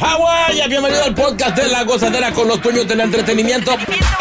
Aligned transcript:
Hawái, 0.00 0.68
bienvenido 0.68 1.02
al 1.04 1.14
podcast 1.14 1.56
de 1.56 1.66
La 1.68 1.82
Gozadera 1.82 2.32
con 2.32 2.46
los 2.46 2.62
dueños 2.62 2.86
del 2.86 3.00
entretenimiento. 3.00 3.72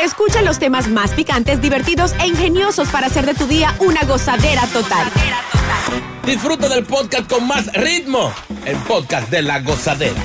Escucha 0.03 0.41
los 0.41 0.57
temas 0.57 0.87
más 0.87 1.11
picantes, 1.11 1.61
divertidos 1.61 2.13
e 2.19 2.27
ingeniosos 2.27 2.89
para 2.89 3.07
hacer 3.07 3.25
de 3.27 3.35
tu 3.35 3.45
día 3.45 3.75
una 3.79 4.01
gozadera 4.03 4.65
total. 4.67 5.07
Disfruta 6.25 6.67
del 6.67 6.83
podcast 6.83 7.29
con 7.31 7.47
más 7.47 7.71
ritmo. 7.73 8.33
El 8.65 8.75
podcast 8.77 9.29
de 9.29 9.43
La 9.43 9.59
Gozadera. 9.59 10.19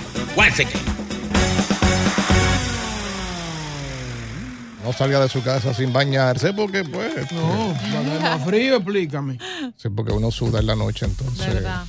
No 4.82 4.92
salga 4.92 5.20
de 5.20 5.28
su 5.28 5.42
casa 5.42 5.74
sin 5.74 5.92
bañarse 5.92 6.52
porque, 6.54 6.82
pues. 6.82 7.30
No, 7.30 7.76
cuando 7.92 8.14
es 8.14 8.20
más 8.20 8.44
frío, 8.44 8.76
explícame. 8.76 9.38
Sí, 9.76 9.88
porque 9.90 10.12
uno 10.12 10.30
suda 10.30 10.60
en 10.60 10.66
la 10.66 10.74
noche, 10.74 11.04
entonces. 11.04 11.54
¿Verdad? 11.54 11.84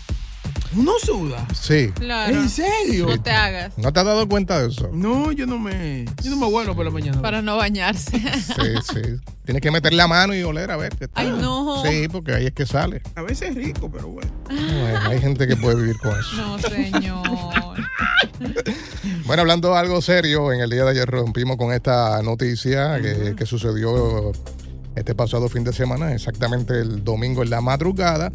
¿Uno 0.75 0.93
suda? 1.03 1.47
Sí. 1.53 1.91
Claro. 1.95 2.35
¿En 2.35 2.49
serio? 2.49 3.07
No 3.07 3.21
te 3.21 3.31
hagas. 3.31 3.77
¿No 3.77 3.93
te 3.93 3.99
has 3.99 4.05
dado 4.05 4.27
cuenta 4.27 4.59
de 4.59 4.69
eso? 4.69 4.89
No, 4.93 5.31
yo 5.31 5.45
no 5.45 5.59
me. 5.59 6.05
Yo 6.21 6.31
no 6.31 6.37
me 6.37 6.47
vuelo 6.47 6.75
por 6.75 6.85
la 6.85 6.91
mañana. 6.91 7.21
Para 7.21 7.41
no 7.41 7.57
bañarse. 7.57 8.17
Sí, 8.17 8.93
sí. 8.93 9.01
Tienes 9.45 9.61
que 9.61 9.71
meter 9.71 9.93
la 9.93 10.07
mano 10.07 10.33
y 10.33 10.41
oler 10.43 10.71
a 10.71 10.77
ver 10.77 10.95
qué 10.95 11.07
tal. 11.07 11.25
Ay, 11.25 11.41
no. 11.41 11.83
Sí, 11.83 12.07
porque 12.07 12.33
ahí 12.33 12.45
es 12.47 12.53
que 12.53 12.65
sale. 12.65 13.01
A 13.15 13.21
veces 13.21 13.49
es 13.49 13.55
rico, 13.55 13.89
pero 13.91 14.07
bueno. 14.07 14.31
Bueno, 14.47 14.99
hay 15.09 15.19
gente 15.19 15.47
que 15.47 15.55
puede 15.55 15.75
vivir 15.75 15.97
con 15.99 16.17
eso. 16.17 16.35
No, 16.35 16.59
señor. 16.59 17.23
Bueno, 19.25 19.41
hablando 19.41 19.71
de 19.71 19.77
algo 19.77 20.01
serio, 20.01 20.51
en 20.51 20.59
el 20.59 20.69
día 20.69 20.83
de 20.83 20.91
ayer 20.91 21.09
rompimos 21.09 21.55
con 21.55 21.71
esta 21.71 22.21
noticia 22.21 23.01
que, 23.01 23.35
que 23.37 23.45
sucedió 23.45 24.31
este 24.95 25.15
pasado 25.15 25.47
fin 25.49 25.63
de 25.63 25.71
semana, 25.73 26.13
exactamente 26.13 26.79
el 26.79 27.03
domingo 27.03 27.41
en 27.41 27.49
la 27.49 27.61
madrugada, 27.61 28.31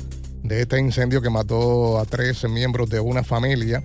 de 0.49 0.63
este 0.63 0.81
incendio 0.81 1.21
que 1.23 1.31
mató 1.31 1.99
a 1.99 2.05
tres 2.05 2.43
miembros 2.49 2.89
de 2.91 3.01
una 3.01 3.23
familia. 3.23 3.83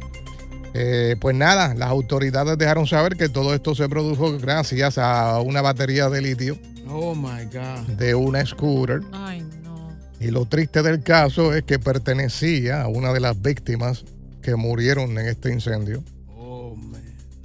Eh, 0.73 1.15
pues 1.19 1.35
nada, 1.35 1.75
las 1.75 1.89
autoridades 1.89 2.57
dejaron 2.57 2.87
saber 2.87 3.15
que 3.15 3.29
todo 3.29 3.53
esto 3.53 3.75
se 3.75 3.87
produjo 3.89 4.39
gracias 4.39 4.97
a 4.97 5.39
una 5.41 5.61
batería 5.61 6.09
de 6.09 6.21
litio 6.21 6.57
Oh 6.89 7.13
my 7.13 7.45
God. 7.45 7.95
de 7.95 8.15
una 8.15 8.43
scooter. 8.45 9.01
Ay, 9.11 9.45
no. 9.63 9.89
Y 10.19 10.31
lo 10.31 10.45
triste 10.45 10.81
del 10.81 11.03
caso 11.03 11.53
es 11.53 11.63
que 11.63 11.77
pertenecía 11.77 12.81
a 12.81 12.87
una 12.87 13.13
de 13.13 13.19
las 13.19 13.39
víctimas 13.41 14.05
que 14.41 14.55
murieron 14.55 15.11
en 15.17 15.27
este 15.27 15.51
incendio. 15.53 16.03
Oh, 16.35 16.75
man. 16.75 17.01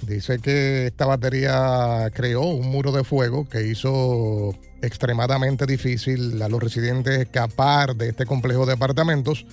Dice 0.07 0.39
que 0.39 0.87
esta 0.87 1.05
batería 1.05 2.09
creó 2.13 2.41
un 2.41 2.67
muro 2.69 2.91
de 2.91 3.03
fuego 3.03 3.47
que 3.47 3.67
hizo 3.67 4.55
extremadamente 4.81 5.65
difícil 5.65 6.41
a 6.41 6.49
los 6.49 6.61
residentes 6.61 7.19
escapar 7.19 7.95
de 7.95 8.09
este 8.09 8.25
complejo 8.25 8.65
de 8.65 8.73
apartamentos. 8.73 9.45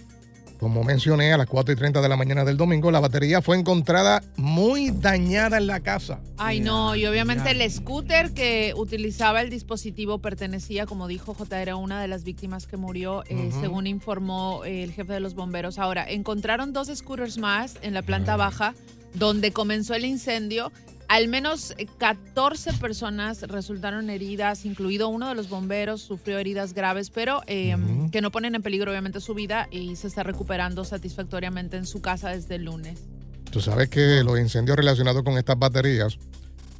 Como 0.58 0.84
mencioné, 0.84 1.34
a 1.34 1.36
las 1.36 1.48
4 1.48 1.74
y 1.74 1.76
30 1.76 2.00
de 2.00 2.08
la 2.08 2.16
mañana 2.16 2.44
del 2.44 2.56
domingo, 2.56 2.90
la 2.90 3.00
batería 3.00 3.42
fue 3.42 3.58
encontrada 3.58 4.22
muy 4.36 4.90
dañada 4.90 5.58
en 5.58 5.66
la 5.66 5.80
casa. 5.80 6.20
Ay, 6.38 6.60
no. 6.60 6.96
Y 6.96 7.04
obviamente 7.04 7.50
el 7.50 7.70
scooter 7.70 8.32
que 8.32 8.72
utilizaba 8.74 9.42
el 9.42 9.50
dispositivo 9.50 10.18
pertenecía, 10.18 10.86
como 10.86 11.08
dijo 11.08 11.34
J, 11.34 11.60
era 11.60 11.76
una 11.76 12.00
de 12.00 12.08
las 12.08 12.24
víctimas 12.24 12.66
que 12.66 12.78
murió, 12.78 13.22
eh, 13.28 13.50
según 13.60 13.86
informó 13.86 14.64
el 14.64 14.92
jefe 14.92 15.12
de 15.12 15.20
los 15.20 15.34
bomberos. 15.34 15.78
Ahora, 15.78 16.08
encontraron 16.08 16.72
dos 16.72 16.88
scooters 16.94 17.36
más 17.36 17.76
en 17.82 17.92
la 17.92 18.00
planta 18.00 18.36
baja, 18.36 18.74
donde 19.12 19.52
comenzó 19.52 19.94
el 19.94 20.06
incendio. 20.06 20.72
Al 21.08 21.28
menos 21.28 21.74
eh, 21.78 21.86
14 21.98 22.72
personas 22.74 23.42
resultaron 23.42 24.10
heridas, 24.10 24.64
incluido 24.64 25.08
uno 25.08 25.28
de 25.28 25.34
los 25.34 25.48
bomberos, 25.48 26.02
sufrió 26.02 26.38
heridas 26.38 26.72
graves, 26.72 27.10
pero 27.10 27.42
eh, 27.46 27.76
que 28.10 28.20
no 28.20 28.30
ponen 28.30 28.54
en 28.54 28.62
peligro 28.62 28.90
obviamente 28.90 29.20
su 29.20 29.34
vida 29.34 29.68
y 29.70 29.96
se 29.96 30.08
está 30.08 30.22
recuperando 30.22 30.84
satisfactoriamente 30.84 31.76
en 31.76 31.86
su 31.86 32.00
casa 32.00 32.30
desde 32.30 32.56
el 32.56 32.64
lunes. 32.64 33.04
Tú 33.50 33.60
sabes 33.60 33.88
que 33.88 34.22
los 34.24 34.38
incendios 34.38 34.76
relacionados 34.76 35.22
con 35.22 35.38
estas 35.38 35.58
baterías 35.58 36.18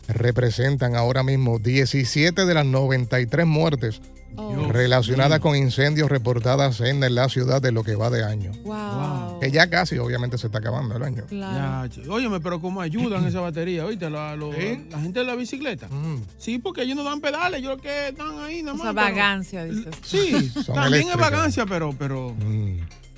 representan 0.08 0.96
ahora 0.96 1.22
mismo 1.22 1.58
17 1.58 2.44
de 2.44 2.54
las 2.54 2.66
93 2.66 3.46
muertes 3.46 4.00
Oh. 4.38 4.68
relacionadas 4.70 5.40
con 5.40 5.56
incendios 5.56 6.10
reportadas 6.10 6.80
en 6.82 7.00
la 7.14 7.28
ciudad 7.30 7.62
de 7.62 7.72
lo 7.72 7.82
que 7.84 7.94
va 7.94 8.10
de 8.10 8.22
año. 8.22 8.52
Wow. 8.64 9.40
Que 9.40 9.50
ya 9.50 9.70
casi, 9.70 9.96
obviamente, 9.96 10.36
se 10.36 10.48
está 10.48 10.58
acabando 10.58 10.94
el 10.94 11.02
año. 11.02 11.24
Ya, 11.30 11.86
che. 11.88 12.06
Óyeme, 12.06 12.38
pero 12.40 12.60
¿cómo 12.60 12.82
ayudan 12.82 13.24
esa 13.24 13.40
batería? 13.40 13.86
¿Oíste? 13.86 14.10
La, 14.10 14.36
lo- 14.36 14.52
la 14.52 15.00
gente 15.00 15.20
de 15.20 15.24
la 15.24 15.34
bicicleta. 15.36 15.88
Sí, 16.36 16.58
porque 16.58 16.82
ellos 16.82 16.96
no 16.96 17.04
dan 17.04 17.22
pedales, 17.22 17.60
ellos 17.60 17.76
lo 17.76 17.82
que 17.82 18.08
están 18.08 18.38
ahí 18.40 18.62
nada 18.62 18.76
más. 18.76 18.86
Esa 18.88 18.94
pero- 18.94 19.06
vagancia, 19.06 19.64
dices. 19.64 19.94
Sí, 20.02 20.52
también 20.66 21.08
es 21.08 21.16
vagancia, 21.16 21.64
pero, 21.64 21.94
pero 21.98 22.34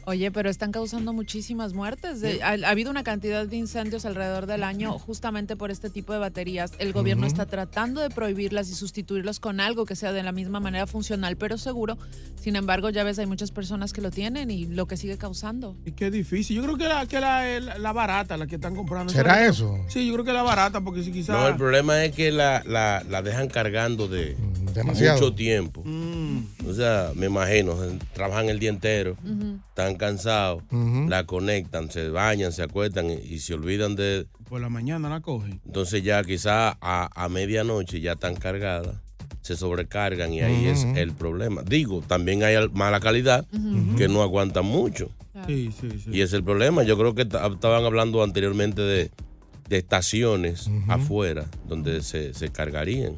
Oye, 0.08 0.30
pero 0.30 0.48
están 0.48 0.72
causando 0.72 1.12
muchísimas 1.12 1.74
muertes. 1.74 2.22
De- 2.22 2.42
ha, 2.42 2.52
ha 2.66 2.70
habido 2.70 2.90
una 2.90 3.02
cantidad 3.04 3.46
de 3.46 3.56
incendios 3.56 4.06
alrededor 4.06 4.46
del 4.46 4.62
año 4.64 4.98
justamente 4.98 5.54
por 5.54 5.70
este 5.70 5.90
tipo 5.90 6.14
de 6.14 6.18
baterías. 6.18 6.72
El 6.78 6.94
gobierno 6.94 7.26
está 7.26 7.44
tratando 7.44 8.00
de 8.00 8.08
prohibirlas 8.08 8.70
y 8.70 8.74
sustituirlas 8.74 9.38
con 9.38 9.60
algo 9.60 9.84
que 9.84 9.96
sea 9.96 10.12
de 10.12 10.22
la 10.22 10.32
misma 10.32 10.60
manera 10.60 10.86
funcional, 10.86 11.36
pero 11.36 11.58
seguro. 11.58 11.98
Sin 12.40 12.56
embargo, 12.56 12.88
ya 12.88 13.04
ves, 13.04 13.18
hay 13.18 13.26
muchas 13.26 13.50
personas 13.50 13.92
que 13.92 14.00
lo 14.00 14.10
tienen 14.10 14.50
y 14.50 14.66
lo 14.66 14.86
que 14.86 14.96
sigue 14.96 15.18
causando. 15.18 15.76
y 15.84 15.92
qué 15.92 16.10
difícil. 16.10 16.56
Yo 16.56 16.62
creo 16.62 16.78
que 16.78 16.88
la, 16.88 17.04
que 17.06 17.20
la, 17.20 17.60
la- 17.60 17.76
la 17.78 17.92
barata, 17.92 18.36
la 18.38 18.46
que 18.46 18.54
están 18.54 18.74
comprando. 18.74 19.12
¿Será 19.12 19.46
eso? 19.46 19.78
Sí, 19.88 20.06
yo 20.06 20.14
creo 20.14 20.24
que 20.24 20.32
la 20.32 20.42
barata, 20.42 20.80
porque 20.80 21.02
si 21.02 21.12
quizás. 21.12 21.36
No, 21.38 21.48
el 21.48 21.56
problema 21.56 22.02
es 22.04 22.14
que 22.14 22.32
la, 22.32 22.62
la, 22.64 23.04
la 23.10 23.20
dejan 23.20 23.48
cargando 23.48 24.08
de 24.08 24.36
demasiado. 24.72 25.18
mucho 25.20 25.34
tiempo. 25.34 25.82
Mm. 25.84 26.38
O 26.68 26.74
sea, 26.74 27.12
me 27.14 27.26
imagino, 27.26 27.76
trabajan 28.12 28.48
el 28.48 28.58
día 28.58 28.70
entero, 28.70 29.16
están 29.70 29.96
cansados, 29.96 30.62
la 31.08 31.24
conectan, 31.24 31.90
se 31.90 32.08
bañan, 32.10 32.52
se 32.52 32.62
acuestan 32.62 33.10
y, 33.10 33.14
y 33.14 33.38
se 33.38 33.54
olvidan 33.54 33.96
de... 33.96 34.26
Por 34.48 34.60
la 34.60 34.68
mañana 34.68 35.08
la 35.08 35.20
cogen. 35.20 35.60
Entonces 35.66 36.02
ya 36.02 36.22
quizá 36.24 36.76
a, 36.80 37.08
a 37.14 37.28
medianoche 37.28 38.00
ya 38.00 38.12
están 38.12 38.34
cargadas, 38.36 38.96
se 39.42 39.56
sobrecargan 39.56 40.32
y 40.32 40.40
ahí 40.42 40.66
es 40.66 40.84
el 40.96 41.12
problema. 41.12 41.62
Digo, 41.62 42.02
también 42.06 42.42
hay 42.42 42.54
al- 42.54 42.70
mala 42.70 43.00
calidad 43.00 43.46
que 43.96 44.08
no 44.08 44.22
aguantan 44.22 44.64
mucho. 44.66 45.10
Sí, 45.46 45.70
sí, 45.78 45.88
sí. 46.04 46.10
Y 46.12 46.20
es 46.22 46.32
el 46.32 46.42
problema. 46.42 46.82
Yo 46.82 46.98
creo 46.98 47.14
que 47.14 47.24
ta- 47.24 47.46
estaban 47.46 47.84
hablando 47.84 48.22
anteriormente 48.24 48.82
de, 48.82 49.10
de 49.68 49.76
estaciones 49.78 50.68
afuera 50.88 51.46
donde 51.68 52.02
se, 52.02 52.34
se 52.34 52.48
cargarían. 52.50 53.14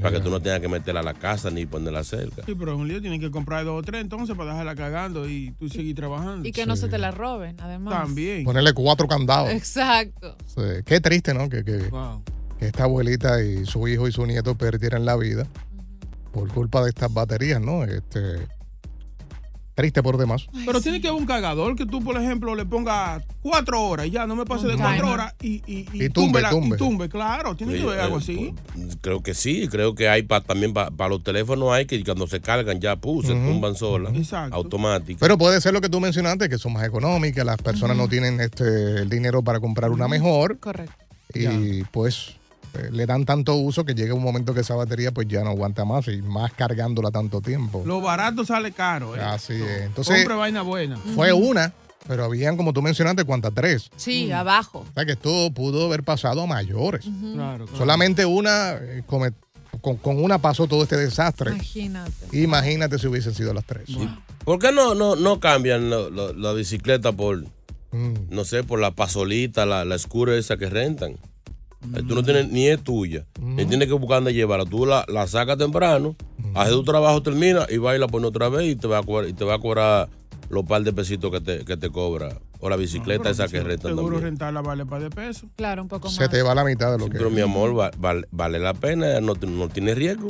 Para 0.00 0.16
que 0.16 0.20
tú 0.22 0.30
no 0.30 0.40
tengas 0.40 0.60
que 0.60 0.68
meterla 0.68 1.00
a 1.00 1.02
la 1.02 1.14
casa 1.14 1.50
ni 1.50 1.66
ponerla 1.66 2.04
cerca. 2.04 2.42
Sí, 2.46 2.54
pero 2.54 2.76
un 2.76 2.86
lío 2.86 3.00
tienen 3.00 3.20
que 3.20 3.30
comprar 3.30 3.64
dos 3.64 3.80
o 3.80 3.82
tres 3.82 4.00
entonces 4.00 4.36
para 4.36 4.52
dejarla 4.52 4.74
cagando 4.76 5.28
y 5.28 5.50
tú 5.58 5.68
seguir 5.68 5.96
trabajando. 5.96 6.46
Y 6.46 6.52
que 6.52 6.66
no 6.66 6.76
se 6.76 6.88
te 6.88 6.98
la 6.98 7.10
roben, 7.10 7.56
además. 7.60 7.94
También. 7.94 8.44
Ponerle 8.44 8.72
cuatro 8.74 9.08
candados. 9.08 9.50
Exacto. 9.50 10.36
Sí, 10.46 10.62
Qué 10.84 11.00
triste, 11.00 11.34
¿no? 11.34 11.48
Que, 11.48 11.64
que- 11.64 11.90
que 12.58 12.66
esta 12.66 12.84
abuelita 12.84 13.42
y 13.42 13.64
su 13.66 13.86
hijo 13.88 14.08
y 14.08 14.12
su 14.12 14.26
nieto 14.26 14.56
perdieran 14.56 15.04
la 15.04 15.16
vida 15.16 15.46
por 16.32 16.48
culpa 16.52 16.82
de 16.82 16.88
estas 16.90 17.12
baterías, 17.12 17.60
¿no? 17.60 17.84
Este, 17.84 18.46
triste 19.78 20.02
por 20.02 20.16
demás. 20.18 20.48
Pero 20.66 20.80
tiene 20.80 21.00
que 21.00 21.06
haber 21.06 21.20
un 21.20 21.26
cargador 21.26 21.76
que 21.76 21.86
tú, 21.86 22.02
por 22.02 22.16
ejemplo, 22.20 22.56
le 22.56 22.66
pongas 22.66 23.22
cuatro 23.42 23.80
horas 23.80 24.06
y 24.08 24.10
ya 24.10 24.26
no 24.26 24.34
me 24.34 24.44
pase 24.44 24.66
de 24.66 24.74
cuatro 24.74 24.96
timer. 24.96 25.04
horas 25.12 25.34
y, 25.40 25.62
y, 25.68 25.86
Y 25.92 26.08
tumbe, 26.10 26.40
la- 26.42 26.50
tumbe. 26.50 26.74
y 26.74 26.78
tumbe, 26.78 27.08
claro. 27.08 27.54
Tiene 27.54 27.74
Sí, 27.74 27.78
que 27.78 27.84
haber 27.86 28.00
algo 28.00 28.16
eh, 28.16 28.20
así. 28.20 28.54
Creo 29.00 29.22
que 29.22 29.34
sí, 29.34 29.68
creo 29.68 29.94
que 29.94 30.08
hay 30.08 30.22
pa- 30.24 30.40
también 30.40 30.72
para 30.74 31.08
los 31.08 31.22
teléfonos 31.22 31.70
hay 31.72 31.86
que 31.86 32.02
cuando 32.02 32.26
se 32.26 32.40
cargan 32.40 32.80
ya 32.80 32.96
puse, 32.96 33.32
Ujú. 33.34 33.46
tumban 33.52 33.76
solas, 33.76 34.12
automático. 34.50 35.20
Pero 35.20 35.38
puede 35.38 35.60
ser 35.60 35.72
lo 35.72 35.80
que 35.80 35.88
tú 35.88 36.00
mencionaste, 36.00 36.48
que 36.48 36.58
son 36.58 36.72
más 36.72 36.84
económicas, 36.84 37.46
las 37.46 37.58
personas 37.58 37.96
no 37.96 38.08
tienen 38.08 38.40
este 38.40 38.64
el 39.02 39.08
dinero 39.08 39.42
para 39.42 39.60
comprar 39.60 39.92
una 39.92 40.08
mejor. 40.08 40.58
Correcto. 40.58 40.92
Y 41.34 41.84
pues 41.92 42.34
le 42.90 43.06
dan 43.06 43.24
tanto 43.24 43.54
uso 43.54 43.84
que 43.84 43.94
llega 43.94 44.14
un 44.14 44.22
momento 44.22 44.54
que 44.54 44.60
esa 44.60 44.74
batería 44.74 45.12
pues 45.12 45.26
ya 45.28 45.42
no 45.44 45.50
aguanta 45.50 45.84
más 45.84 46.06
y 46.08 46.22
más 46.22 46.52
cargándola 46.52 47.10
tanto 47.10 47.40
tiempo. 47.40 47.82
Lo 47.86 48.00
barato 48.00 48.44
sale 48.44 48.72
caro. 48.72 49.16
¿eh? 49.16 49.20
Así 49.20 49.54
es. 49.54 49.82
Entonces, 49.82 50.16
Compre 50.18 50.34
vaina 50.36 50.62
buena. 50.62 50.96
fue 51.14 51.32
una, 51.32 51.72
pero 52.06 52.24
habían, 52.24 52.56
como 52.56 52.72
tú 52.72 52.80
mencionaste, 52.82 53.24
¿cuántas? 53.24 53.52
Tres. 53.54 53.90
Sí, 53.96 54.30
abajo. 54.32 54.86
O 54.90 54.94
sea 54.94 55.04
que 55.04 55.12
esto 55.12 55.50
pudo 55.52 55.86
haber 55.86 56.02
pasado 56.02 56.42
a 56.42 56.46
mayores. 56.46 57.06
Claro, 57.34 57.66
Solamente 57.76 58.24
una, 58.24 58.72
eh, 58.74 59.02
con, 59.06 59.96
con 59.98 60.22
una 60.22 60.38
pasó 60.38 60.66
todo 60.66 60.82
este 60.82 60.96
desastre. 60.96 61.50
Imagínate. 61.52 62.12
Imagínate 62.38 62.98
si 62.98 63.06
hubiesen 63.06 63.34
sido 63.34 63.52
las 63.54 63.64
tres. 63.64 63.88
¿Por 64.44 64.58
qué 64.58 64.72
no, 64.72 64.94
no, 64.94 65.14
no 65.16 65.40
cambian 65.40 65.90
lo- 65.90 66.08
lo- 66.10 66.32
la 66.32 66.52
bicicleta 66.52 67.12
por, 67.12 67.44
Mm. 67.90 68.14
no 68.30 68.44
sé, 68.44 68.64
por 68.64 68.80
la 68.80 68.90
pasolita, 68.90 69.64
la, 69.66 69.84
la 69.86 69.94
escura 69.94 70.36
esa 70.36 70.56
que 70.58 70.68
rentan? 70.68 71.16
Eh, 71.94 72.02
Tú 72.06 72.14
no 72.14 72.22
tienes, 72.22 72.48
ni 72.50 72.66
es 72.66 72.82
tuya. 72.82 73.24
Ni 73.40 73.64
tienes 73.64 73.86
que 73.88 73.94
buscar 73.94 74.16
dónde 74.18 74.34
llevarla. 74.34 74.64
Tú 74.66 74.84
la, 74.84 75.04
la 75.08 75.26
sacas 75.26 75.56
temprano, 75.58 76.16
haces 76.54 76.72
tu 76.74 76.82
trabajo, 76.84 77.22
termina 77.22 77.66
y 77.68 77.78
vas 77.78 77.96
y 77.96 77.98
la 78.00 78.08
pones 78.08 78.28
otra 78.28 78.48
vez 78.48 78.66
y 78.66 78.76
te 78.76 78.88
va 78.88 78.98
a 78.98 79.02
cobrar, 79.02 79.28
y 79.28 79.32
te 79.32 79.44
va 79.44 79.54
a 79.54 79.58
cobrar 79.58 80.08
los 80.50 80.64
par 80.64 80.82
de 80.82 80.92
pesitos 80.92 81.30
que 81.30 81.40
te, 81.40 81.64
que 81.64 81.76
te 81.76 81.88
cobra. 81.90 82.36
O 82.60 82.68
la 82.68 82.74
bicicleta 82.74 83.30
esa 83.30 83.46
que 83.46 83.62
rentan 83.62 83.92
Seguro 83.92 84.06
también. 84.16 84.22
rentarla 84.32 84.60
vale 84.62 84.84
para 84.84 85.04
de 85.04 85.10
peso. 85.10 85.46
Claro, 85.54 85.82
un 85.82 85.88
poco 85.88 86.08
Se 86.10 86.28
te 86.28 86.42
va 86.42 86.56
la 86.56 86.64
mitad 86.64 86.90
de 86.90 86.98
lo 86.98 87.04
Sí, 87.04 87.10
que 87.10 87.18
pero 87.18 87.30
mi 87.30 87.40
amor, 87.40 87.78
va- 87.78 87.92
vale, 87.98 88.26
vale 88.32 88.58
la 88.58 88.74
pena, 88.74 89.20
no, 89.20 89.34
no 89.34 89.68
tiene 89.68 89.94
riesgo. 89.94 90.28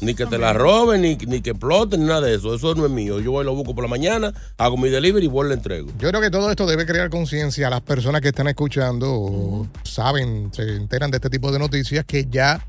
Ni 0.00 0.14
que 0.14 0.26
te 0.26 0.36
la 0.36 0.52
roben, 0.52 1.00
ni, 1.02 1.16
ni 1.16 1.40
que 1.40 1.50
exploten, 1.50 2.00
ni 2.00 2.06
nada 2.06 2.20
de 2.20 2.34
eso. 2.34 2.54
Eso 2.54 2.74
no 2.74 2.84
es 2.84 2.90
mío. 2.92 3.18
Yo 3.20 3.32
voy 3.32 3.42
y 3.42 3.46
lo 3.46 3.54
busco 3.54 3.74
por 3.74 3.82
la 3.84 3.88
mañana, 3.88 4.32
hago 4.58 4.76
mi 4.76 4.90
delivery 4.90 5.24
y 5.24 5.28
voy 5.28 5.46
y 5.46 5.48
lo 5.48 5.54
entrego. 5.54 5.88
Yo 5.98 6.08
creo 6.10 6.20
que 6.20 6.30
todo 6.30 6.50
esto 6.50 6.66
debe 6.66 6.84
crear 6.84 7.08
conciencia 7.08 7.68
a 7.68 7.70
las 7.70 7.80
personas 7.80 8.20
que 8.20 8.28
están 8.28 8.46
escuchando 8.48 9.10
o 9.10 9.66
saben, 9.84 10.50
se 10.52 10.76
enteran 10.76 11.10
de 11.10 11.16
este 11.16 11.30
tipo 11.30 11.50
de 11.50 11.58
noticias 11.58 12.04
que 12.04 12.26
ya 12.30 12.66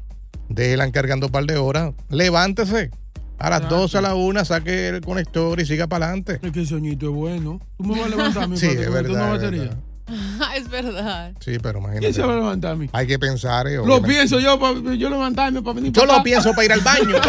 déjenla 0.48 0.90
cargando 0.92 1.26
un 1.26 1.32
par 1.34 1.46
de 1.46 1.58
horas. 1.58 1.94
Levántese. 2.10 2.92
A 3.40 3.52
las 3.52 3.70
12 3.70 4.00
a 4.00 4.02
la 4.02 4.16
1 4.16 4.46
saque 4.46 4.88
el 4.88 5.02
conector 5.02 5.60
y 5.60 5.66
siga 5.68 5.86
para 5.86 6.08
adelante. 6.08 6.40
Es 6.42 6.52
que 6.52 6.62
el 6.62 6.68
soñito 6.68 7.08
es 7.10 7.12
bueno. 7.14 7.60
Tú 7.78 7.84
me 7.84 7.96
vas 8.00 8.08
a 8.08 8.10
levantar 8.10 8.44
a 8.44 8.48
mí 8.48 8.58
Sí, 8.58 8.66
es 8.66 8.92
verdad, 8.92 9.36
es 9.36 9.42
batería. 9.42 9.62
verdad. 9.64 9.78
es 10.56 10.70
verdad. 10.70 11.32
Sí, 11.40 11.58
pero 11.62 11.80
¿Quién 11.80 11.92
imagínate. 11.94 12.14
se 12.14 12.22
va 12.24 12.34
a 12.34 12.36
levantar 12.38 12.72
a 12.72 12.76
mí? 12.76 12.90
Hay 12.94 13.08
que 13.08 13.20
pensar. 13.20 13.68
eh, 13.68 13.78
Lo 13.86 14.02
pienso 14.02 14.40
yo, 14.40 14.60
para 14.60 14.74
yo 14.96 15.10
levantarme 15.10 15.62
para 15.62 15.74
venir 15.76 15.92
Yo 15.92 16.02
para 16.02 16.08
lo 16.08 16.14
acá. 16.16 16.24
pienso 16.24 16.52
para 16.52 16.66
ir 16.66 16.74
al 16.74 16.82
baño. 16.82 17.16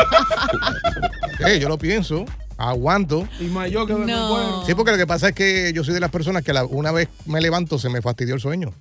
Eh, 1.46 1.60
yo 1.60 1.68
lo 1.68 1.78
pienso. 1.78 2.24
Aguanto. 2.58 3.26
Y 3.40 3.70
yo 3.70 3.86
que 3.86 3.94
me 3.94 4.06
No. 4.12 4.28
muero. 4.28 4.62
Sí, 4.66 4.74
porque 4.74 4.90
lo 4.92 4.98
que 4.98 5.06
pasa 5.06 5.28
es 5.28 5.34
que 5.34 5.72
yo 5.74 5.84
soy 5.84 5.94
de 5.94 6.00
las 6.00 6.10
personas 6.10 6.42
que 6.42 6.52
la- 6.52 6.64
una 6.64 6.90
vez 6.92 7.08
me 7.26 7.40
levanto 7.40 7.78
se 7.78 7.88
me 7.88 8.02
fastidió 8.02 8.34
el 8.34 8.40
sueño. 8.40 8.72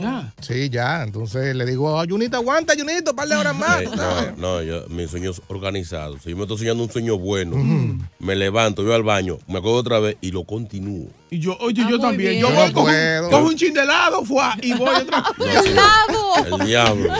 Ya. 0.00 0.32
Sí, 0.40 0.68
ya. 0.70 1.02
Entonces 1.02 1.54
le 1.56 1.64
digo, 1.66 1.92
"Oh, 1.96 2.04
Junito, 2.08 2.36
aguanta, 2.36 2.74
Junito, 2.78 3.10
un 3.10 3.16
par 3.16 3.28
de 3.28 3.36
horas 3.36 3.56
más. 3.56 3.80
Eh, 3.82 3.88
tú 3.90 3.96
sabes. 3.96 4.36
no, 4.36 4.56
no, 4.56 4.62
yo, 4.62 4.84
mi 4.88 5.06
sueño 5.08 5.30
es 5.30 5.42
organizado. 5.48 6.16
Si 6.22 6.30
yo 6.30 6.36
me 6.36 6.42
estoy 6.42 6.58
soñando 6.58 6.82
un 6.84 6.90
sueño 6.92 7.18
bueno, 7.18 7.56
me 8.18 8.36
levanto, 8.36 8.82
voy 8.84 8.92
al 8.94 9.02
baño, 9.02 9.38
me 9.48 9.58
acuerdo 9.58 9.78
otra 9.78 9.98
vez 10.00 10.16
y 10.20 10.30
lo 10.32 10.44
continúo. 10.44 11.08
Y 11.30 11.38
yo, 11.38 11.56
oye, 11.60 11.82
Ah, 11.84 11.88
yo 11.90 11.98
también. 12.00 12.30
bien. 12.30 12.40
Yo 12.42 12.48
Yo 12.50 12.54
voy, 12.54 12.66
no 12.68 12.72
cojo, 12.72 12.86
un- 12.86 12.92
puedo. 12.92 13.30
cojo 13.30 13.46
un 13.48 13.56
chin 13.56 13.72
de 13.74 13.82
helado, 13.82 14.24
fuá, 14.24 14.56
y 14.62 14.72
voy 14.74 14.88
otra 14.88 15.18
No, 15.38 15.44
sí, 15.62 15.70
el 16.60 16.66
diablo. 16.66 17.12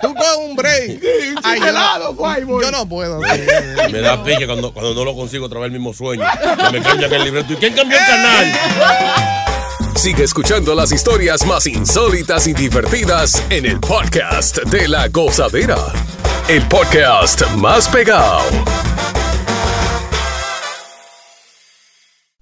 Tú 0.00 0.14
coges- 0.14 0.38
un 0.48 0.56
break. 0.56 1.00
Sí, 1.00 1.28
un 1.36 1.40
Ay, 1.44 1.60
helado, 1.60 2.14
fuá, 2.14 2.38
y 2.38 2.42
no, 2.42 2.46
voy. 2.48 2.64
yo 2.64 2.70
no 2.70 2.88
puedo. 2.88 3.20
Me 3.90 4.00
da 4.00 4.22
pique 4.22 4.46
cuando, 4.46 4.72
cuando 4.72 4.94
no 4.94 5.04
lo 5.04 5.14
consigo 5.14 5.46
otra 5.46 5.58
vez 5.60 5.66
el 5.66 5.72
mismo 5.72 5.92
sueño. 5.92 6.24
Que 6.56 6.78
me 6.78 6.82
cambian 6.82 7.12
el 7.12 7.24
libreto. 7.24 7.52
¿Y 7.52 7.56
quién 7.56 7.74
cambió 7.74 7.98
el 7.98 8.04
canal? 8.06 8.52
Sigue 9.96 10.22
escuchando 10.24 10.74
las 10.76 10.92
historias 10.92 11.44
más 11.46 11.66
insólitas 11.66 12.46
y 12.46 12.52
divertidas 12.52 13.42
en 13.50 13.66
el 13.66 13.80
podcast 13.80 14.58
de 14.64 14.86
la 14.86 15.08
gozadera. 15.08 15.76
El 16.48 16.62
podcast 16.68 17.42
más 17.56 17.88
pegado. 17.88 18.40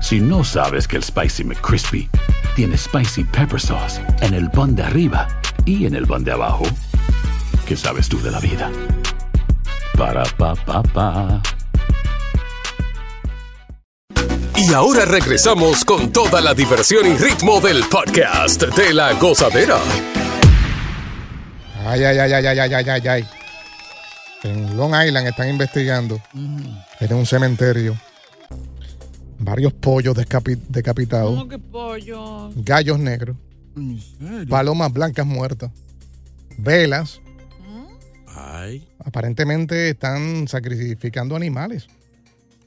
Si 0.00 0.20
no 0.20 0.44
sabes 0.44 0.86
que 0.86 0.96
el 0.96 1.02
Spicy 1.02 1.44
McCrispy 1.44 2.08
tiene 2.54 2.76
Spicy 2.76 3.24
Pepper 3.24 3.60
Sauce 3.60 4.00
en 4.20 4.34
el 4.34 4.50
pan 4.50 4.74
de 4.76 4.82
arriba 4.82 5.26
y 5.64 5.86
en 5.86 5.94
el 5.94 6.06
pan 6.06 6.22
de 6.22 6.32
abajo, 6.32 6.64
¿qué 7.66 7.76
sabes 7.76 8.08
tú 8.08 8.20
de 8.22 8.30
la 8.30 8.38
vida? 8.38 8.70
Para, 9.96 10.24
pa, 10.24 10.54
pa, 10.54 10.82
pa. 10.82 11.42
Y 14.54 14.72
ahora 14.72 15.04
regresamos 15.04 15.84
con 15.84 16.12
toda 16.12 16.40
la 16.40 16.54
diversión 16.54 17.06
y 17.06 17.16
ritmo 17.16 17.60
del 17.60 17.84
podcast 17.84 18.62
de 18.62 18.94
la 18.94 19.12
gozadera. 19.14 19.78
Ay, 21.86 22.04
ay, 22.04 22.18
ay, 22.18 22.32
ay, 22.32 22.46
ay, 22.46 22.58
ay, 22.58 22.74
ay, 22.74 22.88
ay, 22.88 23.08
ay. 23.08 23.28
En 24.44 24.76
Long 24.76 24.94
Island 24.94 25.26
están 25.28 25.48
investigando 25.48 26.20
en 26.34 27.12
un 27.12 27.26
cementerio 27.26 27.96
varios 29.46 29.72
pollos 29.72 30.14
decapitados, 30.68 31.30
¿Cómo 31.30 31.48
que 31.48 31.58
pollo? 31.58 32.50
gallos 32.56 32.98
negros, 32.98 33.36
¿En 33.76 34.00
serio? 34.00 34.48
palomas 34.48 34.92
blancas 34.92 35.24
muertas, 35.26 35.70
velas. 36.58 37.20
Ay, 38.38 38.86
Aparentemente 39.04 39.88
están 39.90 40.46
sacrificando 40.48 41.36
animales. 41.36 41.86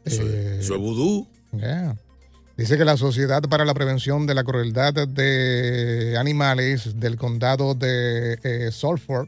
eso, 0.05 0.23
Eh, 0.25 0.57
eso 0.61 0.73
es 0.75 0.79
vudú. 0.81 1.27
Yeah. 1.51 1.95
Dice 2.57 2.77
que 2.77 2.85
la 2.85 2.97
Sociedad 2.97 3.41
para 3.43 3.65
la 3.65 3.73
Prevención 3.73 4.25
de 4.25 4.33
la 4.35 4.43
Crueldad 4.43 4.93
de 5.07 6.15
Animales 6.17 6.99
del 6.99 7.15
condado 7.17 7.75
de 7.75 8.39
eh, 8.43 8.69
Salford 8.71 9.27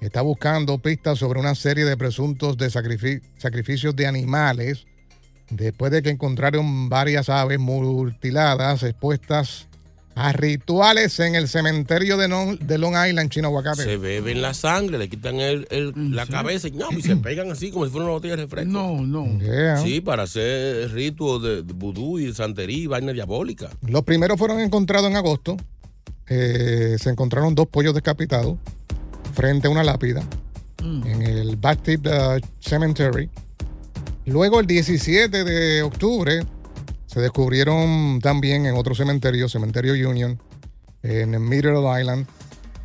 está 0.00 0.20
buscando 0.22 0.78
pistas 0.78 1.18
sobre 1.18 1.40
una 1.40 1.54
serie 1.54 1.84
de 1.84 1.96
presuntos 1.96 2.56
de 2.56 2.68
sacrifi- 2.68 3.20
sacrificios 3.38 3.96
de 3.96 4.06
animales 4.06 4.86
después 5.50 5.90
de 5.92 6.02
que 6.02 6.10
encontraron 6.10 6.88
varias 6.88 7.28
aves 7.28 7.58
mutiladas 7.58 8.82
expuestas 8.82 9.66
a 10.14 10.32
rituales 10.32 11.20
en 11.20 11.36
el 11.36 11.46
cementerio 11.46 12.16
de, 12.16 12.26
Non- 12.28 12.58
de 12.58 12.76
Long 12.76 12.94
Island, 13.08 13.30
Chino 13.30 13.46
Aguacate. 13.48 13.84
Se 13.84 13.96
beben 13.98 14.42
la 14.42 14.52
sangre, 14.52 14.98
le 14.98 15.08
quitan 15.08 15.36
el, 15.38 15.68
el- 15.70 15.92
la 16.16 16.26
cabeza 16.26 16.66
y, 16.66 16.72
no, 16.72 16.90
y 16.90 17.02
se 17.02 17.14
pegan 17.22 17.52
así 17.52 17.70
como 17.70 17.84
si 17.84 17.92
fuera 17.92 18.06
una 18.06 18.14
botella 18.14 18.34
de 18.34 18.42
refresco. 18.42 18.68
No, 18.72 19.00
no. 19.06 19.38
Yeah. 19.38 19.76
Sí, 19.76 20.00
para 20.00 20.24
hacer 20.24 20.90
ritos 20.92 21.40
de, 21.44 21.62
de 21.62 21.72
vudú 21.72 22.18
y 22.18 22.34
santería 22.34 22.76
y 22.78 22.86
vaina 22.88 23.12
diabólica. 23.12 23.70
Los 23.86 24.02
primeros 24.02 24.38
fueron 24.38 24.58
encontrados 24.58 25.08
en 25.08 25.16
agosto. 25.16 25.56
Eh, 26.28 26.96
se 27.00 27.10
encontraron 27.10 27.54
dos 27.54 27.68
pollos 27.68 27.94
decapitados 27.94 28.56
frente 29.34 29.68
a 29.68 29.70
una 29.70 29.84
lápida 29.84 30.22
en 30.82 31.22
el 31.22 31.56
Baptist 31.56 32.06
uh, 32.06 32.40
Cemetery. 32.60 33.30
Luego, 34.28 34.60
el 34.60 34.66
17 34.66 35.42
de 35.44 35.82
octubre, 35.82 36.40
se 37.06 37.20
descubrieron 37.20 38.20
también 38.20 38.66
en 38.66 38.74
otro 38.76 38.94
cementerio, 38.94 39.48
Cementerio 39.48 39.94
Union, 40.08 40.38
en 41.02 41.48
Middle 41.48 41.80
Island, 41.98 42.26